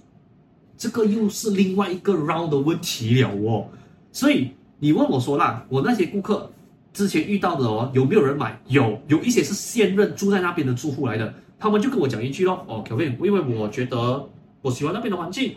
[0.78, 3.68] 这个又是另外一个 round 的问题了哦。
[4.10, 6.50] 所以你问我说啦，我那些顾客
[6.94, 8.58] 之前遇到的哦，有没有人买？
[8.68, 14.26] 有，有一些是现任住在那边的住户来的，他们就跟我讲一句咯，哦，Kevin，因为我觉得。
[14.62, 15.56] 我喜欢那边的环境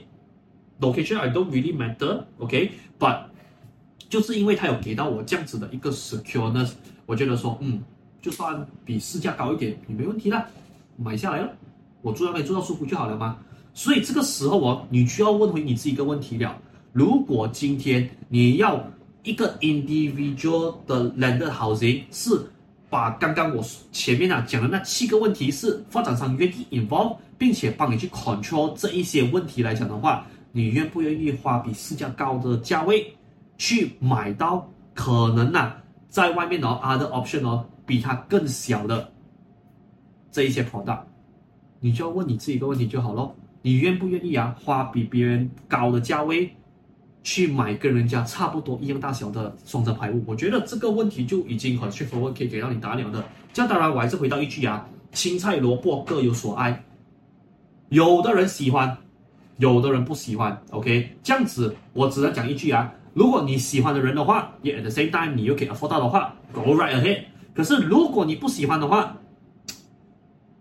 [0.81, 3.25] ，location I don't really matter，OK，but、
[4.09, 6.71] 就是因为他有给到我这样子的一个 secureness，
[7.05, 7.83] 我觉得说，嗯，
[8.21, 10.47] 就算比市价高一点也没问题啦，
[10.97, 11.53] 买下来了，
[12.01, 13.37] 我住那边住到舒服就好了嘛。
[13.73, 16.59] 所以这个时候哦，你需要问回你自己一个问题了：
[16.91, 18.83] 如果今天你要
[19.21, 22.49] 一个 individual 的 landed housing，是
[22.89, 27.17] 把刚刚我前面啊讲的那七个问题是发展商愿意 involve？
[27.37, 33.05] 并且帮你去 control 这一些问题来讲的话，你愿不愿意花比市价高的价位
[33.57, 39.11] 去买到可能呢、啊，在外面的 other option 哦比它更小的
[40.31, 41.01] 这一些 product，
[41.79, 46.49] 你就要问你自己一个问题就好咯，你愿不愿意啊花比别人高的价位
[47.21, 50.23] 去买跟人家差不多一样大小的双生牌物？
[50.25, 53.23] 我觉得这个问题就已经很 straightforward 可以给到你答了的。
[53.51, 56.83] 这样当然我还是回到一句啊，青菜萝卜各有所爱。
[57.89, 58.97] 有的人喜欢，
[59.57, 60.59] 有的人不喜欢。
[60.71, 67.25] OK，这样子我只能讲一句啊，如果你喜欢的人的话，也 at the same time 你又可以 afford 到的话，Go right ahead。
[67.53, 69.15] 可是如果你不喜欢的话，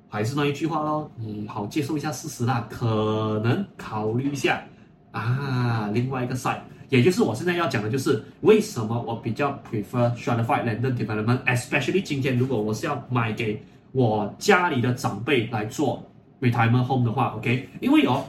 [0.08, 4.62] 还是那一句话咯，你好接受一下事实啦，可能考虑一下
[5.10, 5.90] 啊。
[5.92, 6.60] 另外一个 side，
[6.90, 16.04] 也就是我现在要讲的就是为什么我比较 prefer stratified landed development，especially 今天如果我是要买给我家里的长辈来做。
[16.44, 18.26] Retirement home 的话，OK，因为哦，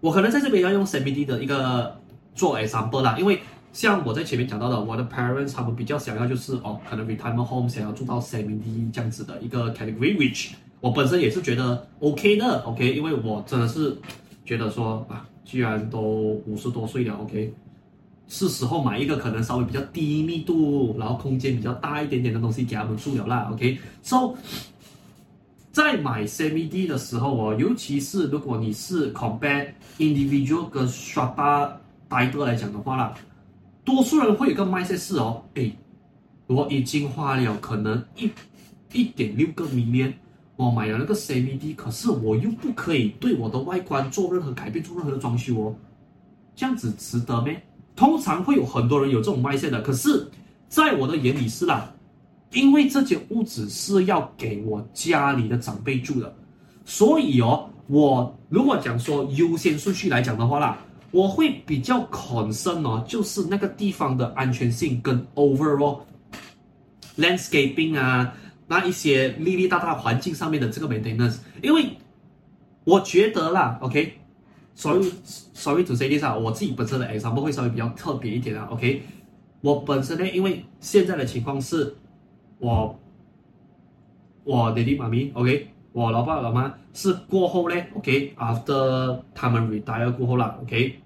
[0.00, 2.00] 我可能在这边要用 CBD 的一个
[2.34, 3.40] 做 example 啦，因为
[3.72, 10.50] 像我在前面讲到的，我的 parents 他们比较想要就是哦，可能 Retirement home 想要做到 CBD 这样子的一个 category，which
[10.80, 13.96] 我本身也是觉得 OK 的，OK，因为我真的是
[14.44, 16.00] 觉得说啊，既然都
[16.46, 17.52] 五十多岁了，OK，
[18.26, 24.34] 是时候买一个可能稍微比较低密度，然后空间比较大一点点的东西给他们住了啦，OK，so。
[25.72, 31.70] 在买 CVD 的时候哦，尤其是如果你是 compare individual 跟 strata
[32.08, 33.14] title 来讲的话啦，
[33.84, 35.72] 多数人会有个 mindset 是哦，诶，
[36.48, 38.30] 我已经花了可能一
[38.92, 40.12] 一点六个 million，
[40.56, 45.76] 我买了那个 CVD，可是我又不可以对我的外观做任何改变，做任何的装修哦，
[46.56, 47.62] 这样子值得咩？
[47.94, 50.28] 通常会有很多人有这种 mindset 的，可是
[50.68, 51.92] 在我的眼里是啦。
[52.52, 56.34] 因为这间屋子是要给我家里的长辈住的，
[56.84, 60.78] 所以哦，我如果讲说优先顺序来讲的话啦，
[61.12, 66.00] 我会比较 concern 哦，就是那个地方的安全性跟 overall
[67.16, 68.32] landscaping 啊，
[68.66, 71.96] 那一些粒粒大大环境上面的这个 maintenance，因为
[72.84, 75.12] 我觉得啦，OK，sorry
[75.54, 78.66] sorry to say this 啊，我自己本身的 example 会稍微比较特别一点啊。
[78.70, 79.02] OK，
[79.60, 81.94] 我本身呢，因为现在的情况是，
[82.60, 82.96] 我
[84.44, 91.00] 我爹地妈咪，OK，我老爸老妈是过后呢，OK，after 他们 retire 过后啦，OK，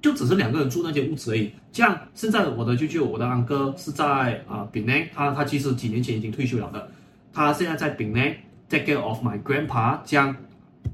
[0.00, 1.52] 就只是两个人住那间屋子而已。
[1.70, 6.88] 这样，现在我的舅舅，我的安哥是在啊槟城，他他其实几年前已经退休了的，
[7.32, 8.34] 他现在在槟城
[8.68, 10.34] take care of my grandpa，这样。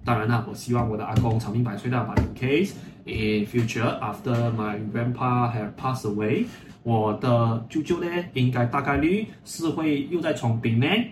[0.05, 1.97] 当然了，我希望我的阿公长命百岁的。
[1.99, 2.73] But in case
[3.05, 6.45] in future after my grandpa have passed away，
[6.89, 11.05] 我的舅舅呢，应该大概率是会又再从槟城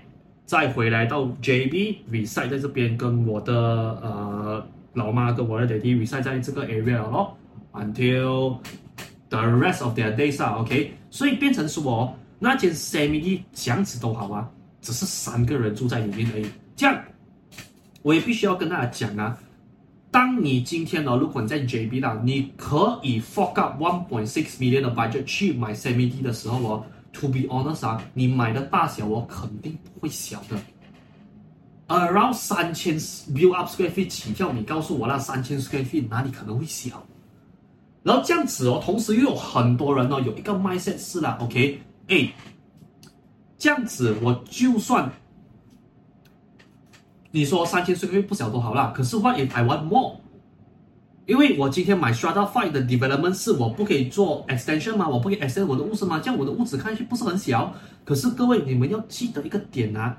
[0.47, 3.53] 再回来到 JB 比赛在这边，跟我的
[4.01, 7.37] 呃老妈跟我的爹地 reside 在这个 area 咯
[7.75, 8.57] ，until
[9.29, 14.49] the rest of their days 啊，OK，所以变成是我那间 semi 这样子都好啊，
[14.81, 16.99] 只是三个人住在里面而已，这样。
[18.01, 19.37] 我也必须要跟大家讲啊，
[20.17, 27.41] 当你今天呢，如果你在 JB 啦，你可以 fork up one point six million 的 budget 去买 semi D 的时候哦，to be
[27.41, 30.57] honest 啊，你买的大小我肯定不会小的
[31.89, 37.07] ，around 三千 build up square feet 起跳，你告诉我那三千 square feet 哪里可能会小？
[38.03, 42.27] 然后这样子哦，同时又有很多人哦，有一个 mindset 是啦，OK，哎，
[43.59, 45.13] 这样子我就算。
[47.37, 50.15] 你说三千岁月不小都好啦，可是 what if I want more？
[51.27, 55.07] 因为我今天买 Strata 5的 development 是我不可以做 extension 吗？
[55.07, 56.19] 我不可以 extend 我的屋子吗？
[56.19, 57.75] 这样我的屋子看上去不是很小。
[58.07, 60.17] 可是各位，你们要记得一个点啊，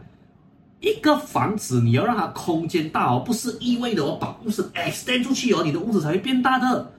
[0.80, 6.92] 一个房子你要让它空间大哦，不是意味着我把屋子 extend 出去哦，你的屋子才会变大的。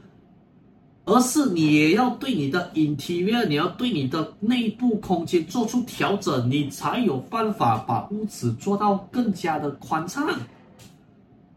[1.08, 10.28] 而是你也要对你的 interior，你要对你的内部空间做出调整，你才有办法把屋子做到更加的宽敞。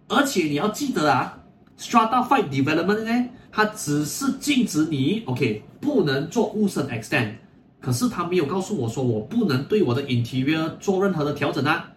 [0.07, 1.37] 而且你要记得啊
[1.77, 7.33] ，Strata 5 Development 呢，它只是禁止你 OK 不能做屋身 extend，
[7.81, 11.91] 可是它没有告诉我说我不能对我的 interior 做任何的调整啊。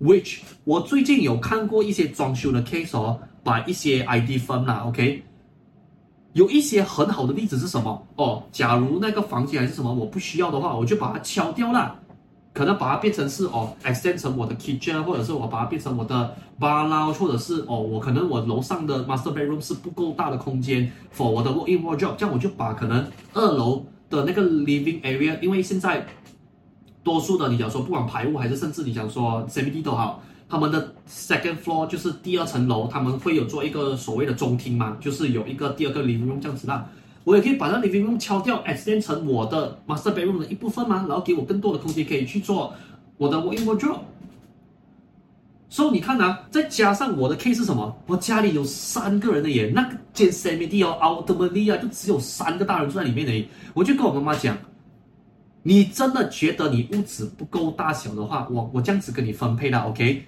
[0.00, 5.24] Which 我最近有看过一些装修的 case 哦，把一些 ID 分了 OK。
[6.34, 8.06] 有一些很好的例子是什么？
[8.16, 11.96] 哦，假如那个房间还是什么我不需要的话，我就把它敲掉了，
[12.52, 26.06] 可能把它变成是哦，extend 成我的 kitchen，或者是我把它变成我的 bar lounge，或者是哦，我可能我楼上的 master bedroom 是不够大的空间 for 我的 work in wardrobe，这样我就把可能二楼的那个 living area，因为现在
[27.02, 30.22] 多数的你讲说不管排屋还是甚至你讲说 CBD 都好。
[30.50, 36.88] 他们的 second floor 就是第二层楼，他们会有做一个所谓的中厅嘛，就是有一个第二个 living room 这样子啦。
[37.24, 42.72] 我也可以把那 living room 敲掉，extend 成我的 master bedroom 的一部分嘛，然后给我更多的空间可以去做
[43.18, 43.98] 我的 walk-in wardrobe。
[45.68, 47.94] 所以你看啊，再加上我的 case 是什么？
[48.06, 53.46] 我家里有三个人的耶，那个间 semi-D 哦，ultimately 啊，就只有三个大人住在里面而已。
[53.74, 54.56] 我就跟我妈妈讲。
[55.68, 60.24] 你真的觉得你屋子不够大小的话，我我这样子跟你分配了，OK？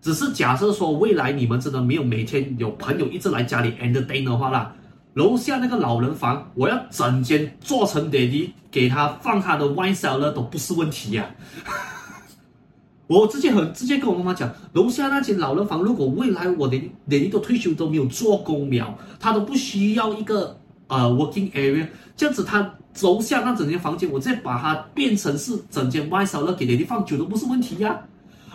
[0.00, 4.74] 只是假设说未来你们真的没有每天有朋友一直来家里 entertain 的话啦，
[5.12, 11.28] 楼下那个老人房我要整间做成爹地给他放他的 YSL 都不是问题呀、
[13.08, 20.57] 我直接很直接跟我妈妈讲，楼下那间老人房如果未来我的爹地都退休都没有做工了，他都不需要一个
[20.88, 28.00] 呃 working area，这样子他楼下那整间房间我再把它变成是整间 wine cellar 给爹地放酒都不是问题呀、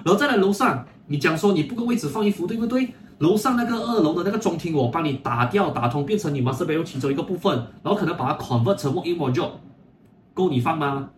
[0.03, 0.85] 然后再来楼上。
[1.05, 2.87] 你讲说你不够位置放衣服，对不对？
[3.19, 9.51] 楼上那个二楼的那个中厅，我帮你打掉、打通，变成你 master bedroom 其中一个部分，然后可能把它 convert 成 wine room，
[10.33, 11.09] 够你放吗？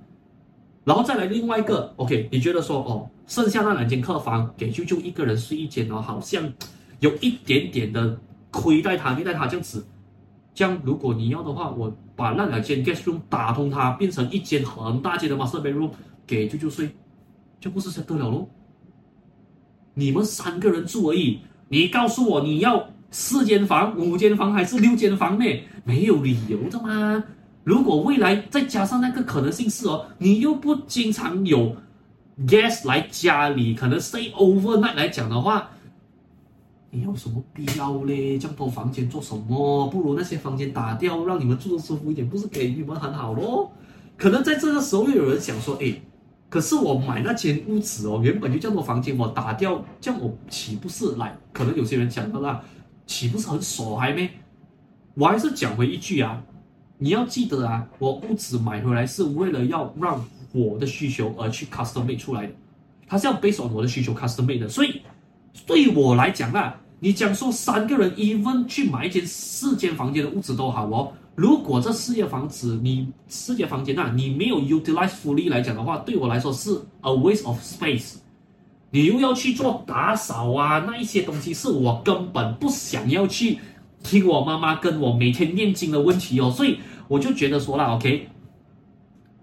[0.83, 2.27] 然后再来另外一个，OK？
[2.31, 6.43] 你觉得说哦，剩下那两间客房给舅舅一个人睡一间哦，好像
[6.99, 8.17] 有一点点的
[8.49, 9.85] 亏待他、虐待他这样子。
[10.55, 15.91] 这样如果你要的话，我把那两间 guest room 打通它，变成一间很大间的 master bedroom
[16.25, 16.89] 给舅舅睡，
[17.59, 18.47] 就不是才得了喽？
[19.93, 25.45] 你们三个人住而已，你告诉我你要四间房、五间房还是六间房呢？
[25.83, 27.21] 没有理由的嘛。
[27.65, 31.75] 如果未来再加上那个可能性是哦，你又不经常有
[32.47, 35.69] guest 来家里，可能 stay overnight 来讲的话，
[36.95, 38.39] 你有什么必要嘞？
[38.39, 39.87] 这么多房间做什么？
[39.87, 43.69] 不如那些房间打掉，让你们住的舒服一点，不是给你们很好咯？
[44.15, 46.01] 可能在这个时候又有人想说，诶。
[46.47, 51.37] 可是我买那间屋子哦，原本就这么多房间，我打掉，这样我岂不是来？
[51.51, 52.63] 可能有些人讲的啦，
[53.05, 54.29] 岂不是很傻还没？
[55.15, 56.41] 我还是讲回一句啊，
[56.97, 62.53] 你要记得啊，我屋子买回来是为了要让我的需求而去 custom made 出来的，
[63.05, 65.01] 它是要 based on 我的需求 custom made 的，所以
[65.65, 66.79] 对我来讲啊。
[67.05, 71.13] 你讲说三个人 even 去买一间四间房间的屋子都好哦。
[71.35, 78.15] 如果这四间房子你四间房间啊，你没有 utilize fully 来讲的话，对我来说是 a waste of space。
[78.89, 83.59] 你又要去做打扫啊，那一些东西是我根本不想要去
[84.01, 88.27] 听我妈妈跟我每天念经的问题哦，所以我就觉得说了，OK，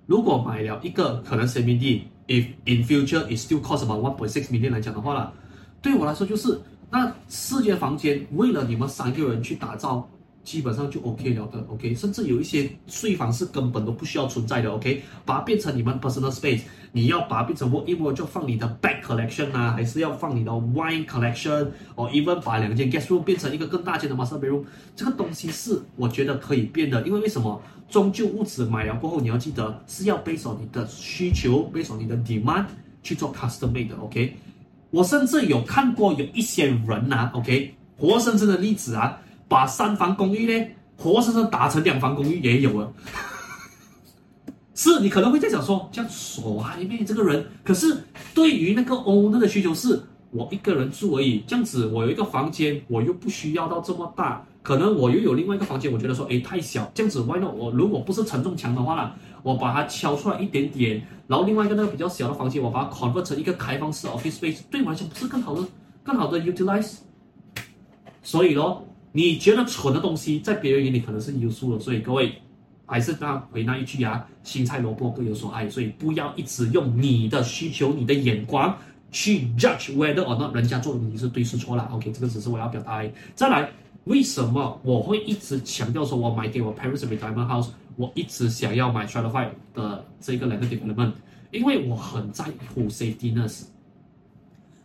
[0.07, 5.33] 如果买了一个可能 CMD，if in future it still cost about one point six million 来讲的话啦，
[5.81, 6.61] 对我来说就是
[6.93, 10.09] 那四间房间为了你们三个人去打造。
[10.45, 23.21] 基本上就 OK 了的，OK，甚至有一些睡房是根本都不需要存在的，OK，把它变成你们 personal space，你要把它变成 whatever 就放你的 bag collection 啊，还是要放你的 wine collection，或 even 把两间 guest room
[23.21, 24.65] 变成一个更大间的 master bedroom，
[24.97, 27.63] 这个东西是我觉得可以变的，因为为什么？
[27.89, 32.65] 终究屋子买了过后，你要记得是要 based on 你的需求，based on 你的 demand
[33.05, 34.35] 去做 custom made 的，OK，
[34.93, 39.19] 我甚至有看过有一些人啊，OK，活生生的例子啊。
[39.49, 40.67] 把三房公寓呢，
[40.97, 42.91] 活生生打成两房公寓也有了。
[44.75, 47.95] 是你可能会在想说，这样耍妹这个人，可是
[48.33, 57.53] 对于那个 owner 的需求是，我一个人住而已，这样子我有一个房间，我又不需要到这么大，可能我又有另外一个房间，我觉得说，诶太小，这样子 why not？
[57.55, 59.13] 我如果不是承重墙的话呢，
[59.43, 65.67] 我把它敲出来一点点，然后另外一个那个比较小的房间，我把它 convert 成一个开放式 office space，对我来讲不是更好的、
[66.03, 66.99] 更好的 utilize？
[68.23, 68.87] 所以咯。
[69.15, 72.33] 你觉得蠢的东西，在别人眼里可能是优秀的，所以各位
[72.87, 78.75] 还是那回那一句啊，青菜萝卜各有所爱，所以不要一直用你的需求、你的眼光
[79.11, 81.91] 去 judge whether or not 人家做的你是对是错啦。
[81.93, 83.05] OK，这个只是我要表达。
[83.35, 83.71] 再来，
[84.05, 91.13] 为什么我会一直强调说我买给我 parents retirement house，我一直想要买 stratified 的这个 land development，
[91.51, 93.63] 因为我很在乎 safetyness。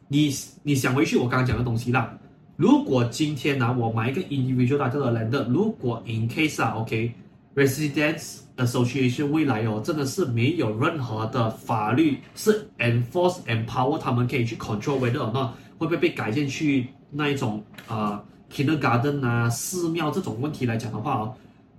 [0.07, 0.33] 你
[0.63, 2.17] 你想回去我刚刚讲的东西啦。
[2.55, 15.51] 如果今天呢、啊，我买一个 individual 的这个 land，如果 in case 啊，OK，residents association 未来哦，真的是没有任何的法律是 enforce empower 他们可以去 control whether or not
[15.77, 21.35] 会不会被改建去那一种啊、呃、kindergarten 啊寺庙这种问题来讲的话哦，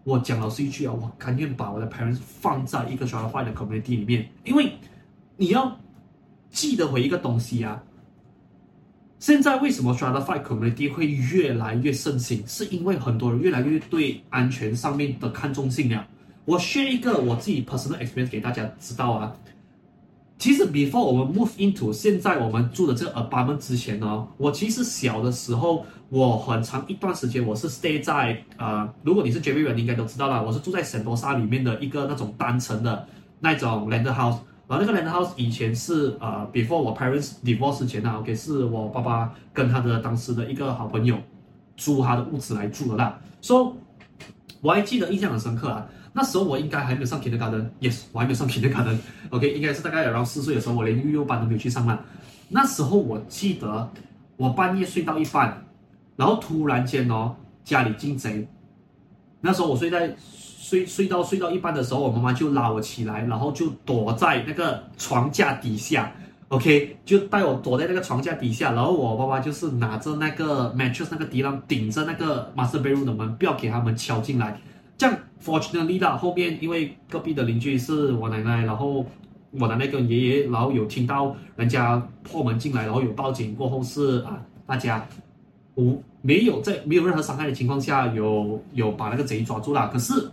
[0.09, 4.73] 我讲老师一句啊，我甘愿把我的 parents 放在一个 stratified 的 community 里面，因为
[5.37, 5.79] 你要
[6.49, 7.83] 记得回一个东西啊。
[9.19, 12.43] 现在为什么 stratified community 会越来越盛行？
[12.47, 16.07] 是因为很多人越来越对安全上面的看重性了。
[16.47, 19.37] 我 share 一个我自己 personal experience 给大家知道啊。
[20.39, 33.07] 其实 before 我们 move into 现在我们住的这个 apartment 之前呢，我其实小的时候，我很长一段时间我是 stay 在呃，如果你是 JB 人，你应该都知道了，我是住在圣多沙里面的一个那种单层的
[33.41, 34.37] 那种 landed house。
[34.69, 41.17] 然后那个 land house 以前是呃，before 我 parents divorce 之前呢，OK，是我爸爸跟他的当时的一个好朋友
[41.75, 43.19] 租他的屋子来住的啦。
[43.41, 43.73] So
[44.61, 51.99] 我还记得印象很深刻啊，那时候我应该还没有上 kindergarten，yes，我还没有上 kindergarten，OK，应该是大概有四岁的时候，我连幼幼班都没有去上啦。
[52.49, 53.91] 那时候我记得
[54.37, 55.65] 我半夜睡到一半，
[56.17, 58.49] 然后突然间哦，家里进贼，
[59.41, 60.15] 那时候我睡在。
[60.69, 66.13] 睡睡到睡到一半的时候，我妈妈就拉我起来，然后就躲在那个床架底下
[66.49, 74.61] ，OK，就带我躲在那个床架底下，然后我爸爸就是拿着那个 mattress 那个地浪顶着那个 master bedroom 的门，不要给他们敲进来。
[75.45, 79.05] Fortunately 啦，后面因为隔壁的邻居是我奶奶，然后
[79.53, 85.07] 我奶奶跟爷爷，然后有听到人家破门进来，然后有报警，过后是啊，大家
[85.77, 90.31] 无没有在没有任何伤害的情况下，有有把那个贼抓住了，可是。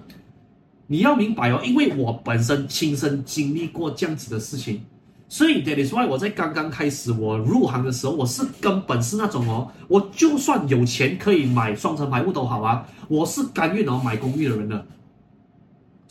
[0.88, 4.80] 你要明白哦，因为我本身亲身经历过这样子的事情，
[5.28, 14.86] 所以 that is why 我在刚刚开始我入行的时候，我是根本是那种哦，我就算有钱可以买双层排屋都好啊，我是甘愿哦买公寓的人的。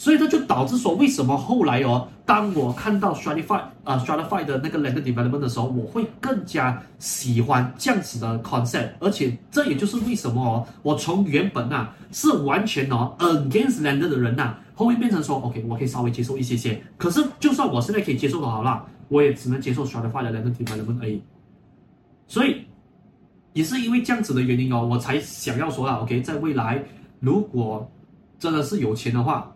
[0.04, 20.54] 所以这就导致说，为什么后来哦，当我看到 stratified 啊 stratified 的那个 land development 的时候，我会更加喜欢这样子的 concept，而且这也就是为什么哦，我从原本、啊、是完全哦 against land 的人呐、后面变成说，OK，我可以稍微接受一些些，可是就算我现在可以接受的好了，我也只能接受 stratified 的 land
[20.54, 21.22] development 而已。
[22.28, 22.62] 所以
[23.54, 26.84] 也是因为这样子的原因哦，我才想要说了，OK，在未来
[27.20, 27.90] 如果
[28.38, 29.50] 真的是有钱的话，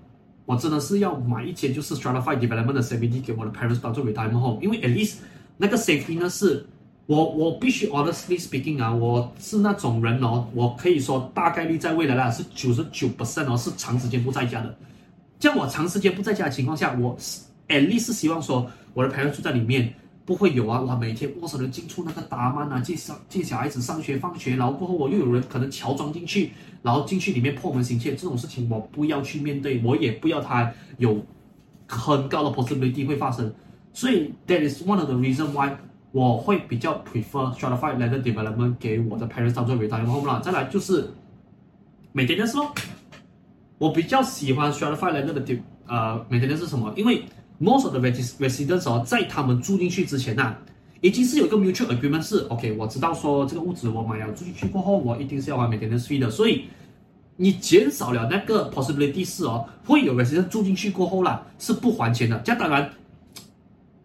[0.48, 5.16] 我真的是要买一间就是 stratified development 的 CBD 给我的 parents 当做 retirement home，因为 at least
[5.58, 6.64] 那个 safety 呢是。
[7.06, 14.76] 我我必须 honestly speaking 啊，我是那种人哦，我可以说大概率在未来啦是九十九 percent 哦，是长时间不在家的。
[15.40, 17.16] 像我长时间不在家的情况下，我
[17.68, 19.90] at least 希望说我的 parents 住在里面，
[20.28, 20.82] 不会有啊！
[20.82, 26.52] 哇，每天卧室的进出那个大门啊，接上接小孩子上学放学，然后过后我又有人可能乔装进去，
[26.82, 31.24] 然后进去里面破门行窃，这种事情我不要去面对，我也不要他有
[31.86, 33.50] 很高的 possibility 会发生。
[33.94, 35.74] 所以 that is one of the reason why
[36.12, 40.40] 我会比较 prefer stratified landed development 给我的 parents 当做 retirement home 啦。
[40.40, 41.08] 再来就是
[42.14, 42.70] maintenance 咯，
[43.78, 46.92] 我比较喜欢 stratified landed 的呃 maintenance 是什么？
[46.98, 47.22] 因为
[47.60, 50.58] most of the residents 哦，在他们住进去之前呐、啊，
[51.00, 56.64] 已经是有一个 mutual agreement 是 OK，我知道说这个屋子我买了住进去过后，我一定是要还 maintenance fee 的，所以
[57.36, 62.38] 你减少了那个 possibility 是哦，会有 resident 住进去过后啦，是不还钱的。
[62.38, 62.90] 这当然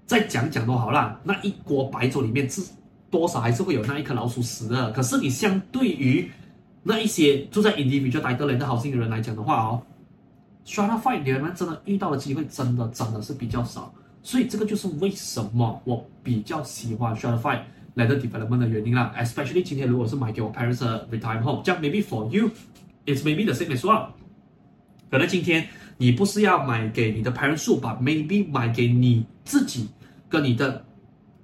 [0.06, 2.62] 再讲讲都好啦，那一锅白粥里面是
[3.10, 4.92] 多少还是会有那一颗老鼠屎的。
[4.92, 6.30] 可是你相对于
[6.84, 9.82] 那一些住在 individual title land house 的人来讲的话哦。
[10.66, 17.64] Stratified 你们真的遇到的机会真的真的是比较少，所以这个就是为什么我比较喜欢 Stratified
[17.98, 19.14] landed development 的原因啦。
[19.18, 24.08] Especially 今天如果是买给我 parents 的 retirement home，这样 maybe for you，it's maybe the same as well。
[25.12, 29.90] 可能今天你不是要买给你的 parents 住吧，maybe 买给你自己
[30.30, 30.86] 跟你的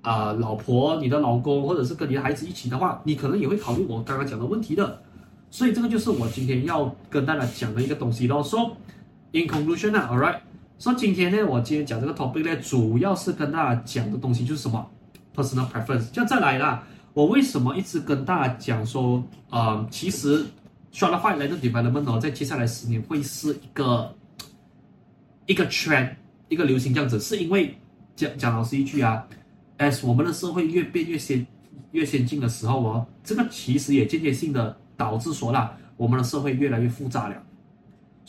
[0.02, 5.02] 啊、老婆、你的老公，或者是跟你的孩子一起的话，你可能也会考虑我刚刚讲的问题的。
[5.52, 8.78] 所以这个就是我今天要跟大家讲的一个东西咯，说。
[9.32, 10.40] In conclusion 啊，All right，
[10.80, 14.90] 所以今天呢，我今天讲这个 topic 呢，主要是跟大家讲的东西就是什么
[15.36, 16.10] ，personal preference。
[16.10, 20.44] 就再来啦，我为什么一直跟大家讲说，呃，其实
[20.92, 24.16] stratified landed development 哦，在接下来十年会是一个
[25.46, 26.16] 一个 trend，
[26.48, 27.78] 一个流行这样子，是因为
[28.16, 29.24] 讲讲老师一句啊
[29.78, 31.46] ，as 我们的社会越变越先
[31.92, 37.36] 越先进的时候哦，这个其实也间接性的导致说啦，我们的社会越来越复杂了。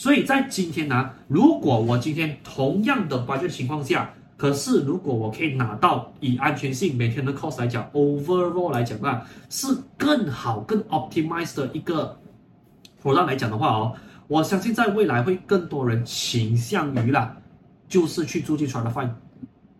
[0.01, 9.66] 所以在今天呢，如果我今天同样的关键情况下，可是如果我可以拿到以安全性每天的 cost 来讲，overall 来讲啊，是
[9.98, 12.18] 更好、更 optimized 的一个
[13.03, 13.94] product 来讲的话哦，
[14.26, 17.36] 我相信在未来会更多人倾向于啦，
[17.86, 19.11] 就是去住进 stratified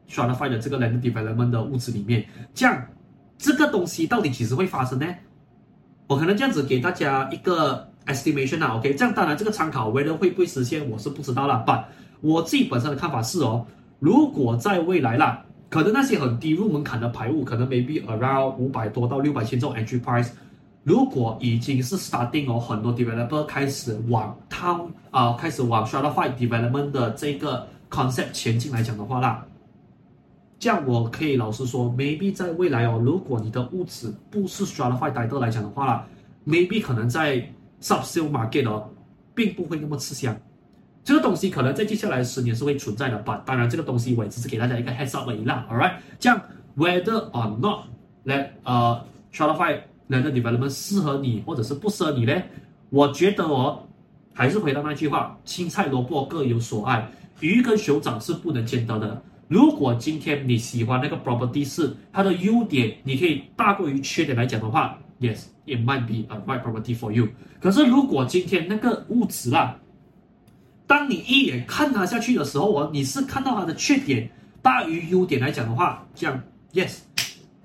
[0.07, 2.23] stratified 的这个 land development 的屋子里面。
[2.53, 2.87] 这样，
[3.39, 5.07] 这个东西到底几时会发生呢？
[6.09, 7.90] 我可能这样子给大家一个。
[8.13, 11.63] Estimation 啊，OK，这样当然这个参考未来会不会实现，我是不知道啦。
[11.67, 11.85] But
[12.21, 13.67] 我自己本身的看法是哦，
[13.99, 20.31] 如果在未来啦，可能那些很低入门槛的排屋，可能 maybe around 五百多到六百千这种 entry price，
[20.83, 29.45] 如果已经是 starting 哦，很多 developer 开始往 town 啊，开始往 stratify development 的这个 concept 前进来讲的话啦，
[30.59, 36.07] 这样我可以老实说，maybe 在未来哦，如果你的屋子不是 stratified 来讲的话啦
[36.47, 37.43] ，maybe 可能在
[37.81, 38.89] Subsale market 哦，
[39.35, 40.37] 并不会那么吃香。
[41.03, 43.43] 这个东西可能在接下来十年是会存在的吧。
[43.47, 45.67] 当然，这个东西我也只是给大家一个 heads up 而已啦。
[45.71, 46.41] Alright，这样
[46.77, 47.87] whether or not
[48.27, 49.03] that 呃
[49.33, 52.43] stratified landed development 适合你或者是不适合你呢？
[52.91, 53.83] 我觉得哦，
[54.35, 57.09] 还是回到那句话，青菜萝卜各有所爱，
[57.41, 59.23] 鱼跟熊掌是不能兼得的。
[59.49, 64.99] 如果今天你喜欢那个 property 是它的优点，你可以大过于缺点来讲的话。
[65.19, 67.29] Yes, it might be a right property for you。
[67.61, 69.77] 可是如果今天那个物质啦，
[70.87, 74.29] 当你一眼看它下去的时候，哦，你是看到它的缺点
[74.61, 76.43] 大于优点来讲的话，这样
[76.73, 76.99] ，Yes，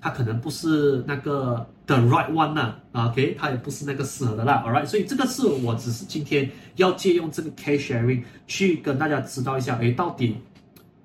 [0.00, 10.36] 它可能不是那个 the right one 呐，OK，它也不是那个适合的啦，All right 所以这个是我只是今天要借用这个 case sharing 去跟大家知道一下，诶，到底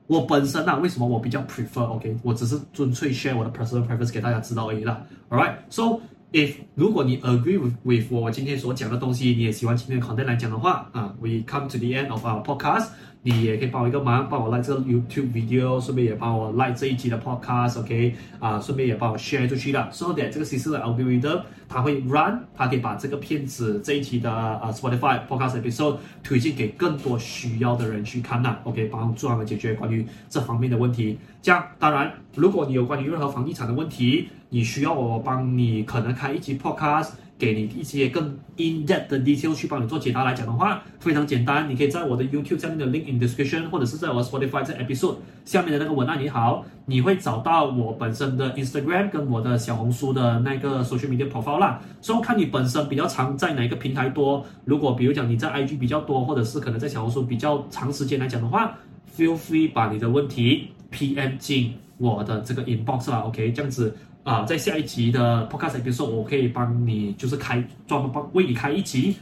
[0.06, 6.00] 我本身啊，为什么我比较 prefer，OK，我只是纯粹 share 我的 personal preference 给大家知道而已啦，Alright，so。
[6.32, 12.88] If 如果你 agree with with 我今天所讲的东西，你也喜欢今天的 content 来讲的话，啊，we come to the end of our podcast，
[13.22, 22.00] 你也可以帮我一个忙，帮我 like 这个 YouTube video，顺便也帮我 like 这一集的 podcast，OK，啊，顺便也帮我 share 出去了，so that 这个 system 的 algorithm 它会
[22.04, 31.20] run，它可以把这个片子这一期的啊 Spotify podcast episode 推荐给更多需要的人去看呐，OK，帮助他们解决关于这方面的问题。
[31.42, 48.54] 这样，当然，如果你有关于任何房地产的问题，你需要我帮你可能开一集 podcast，给你一些更 in depth 的 detail 去帮你做解答来讲的话，非常简单，你可以在我的 YouTube 下面的 link in description，或者是在我 Spotify 这 episode 下面的那个文案也好，你会找到我本身的
[48.56, 51.82] Instagram 跟我的小红书的那个 social media profile 啦。
[52.02, 58.78] 所以看你本身比较常在哪个平台多，如果比如讲你在 IG 比较多，或者是可能在小红书比较长时间来讲的话
[59.18, 63.96] ，feel free 把你的问题 PM 进我的这个 inbox 啦，OK，这样子。
[64.24, 69.16] 啊，在下一集的 podcast episode，我可以帮你就是开专门帮为你开一集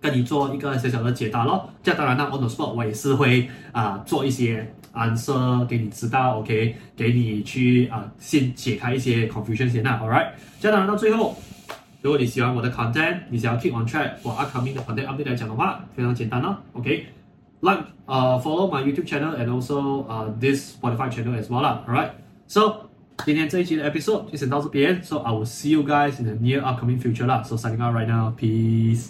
[0.00, 1.68] 跟你做一个小小的解答咯。
[1.82, 10.30] 这样当然呢，on the spot 我也是会啊、做一些 answer 给你知道，OK，给你去啊、先解开一些 confusion 先啦，All right。
[10.58, 11.36] 这样当然到最后，
[12.00, 17.04] 如果你喜欢我的 content，你想要 keep on track 我 upcoming 的 content update 来讲的话，非常简单咯，OK。
[17.60, 22.12] Like、uh, follow my YouTube channel and also、uh, this Spotify channel as well Alright,
[22.46, 22.89] so。
[23.19, 27.43] So 今天这一期的 episode 就先到这边，So I will see you guys in the near upcoming future 啦。
[27.43, 29.03] So signing out right now，peace。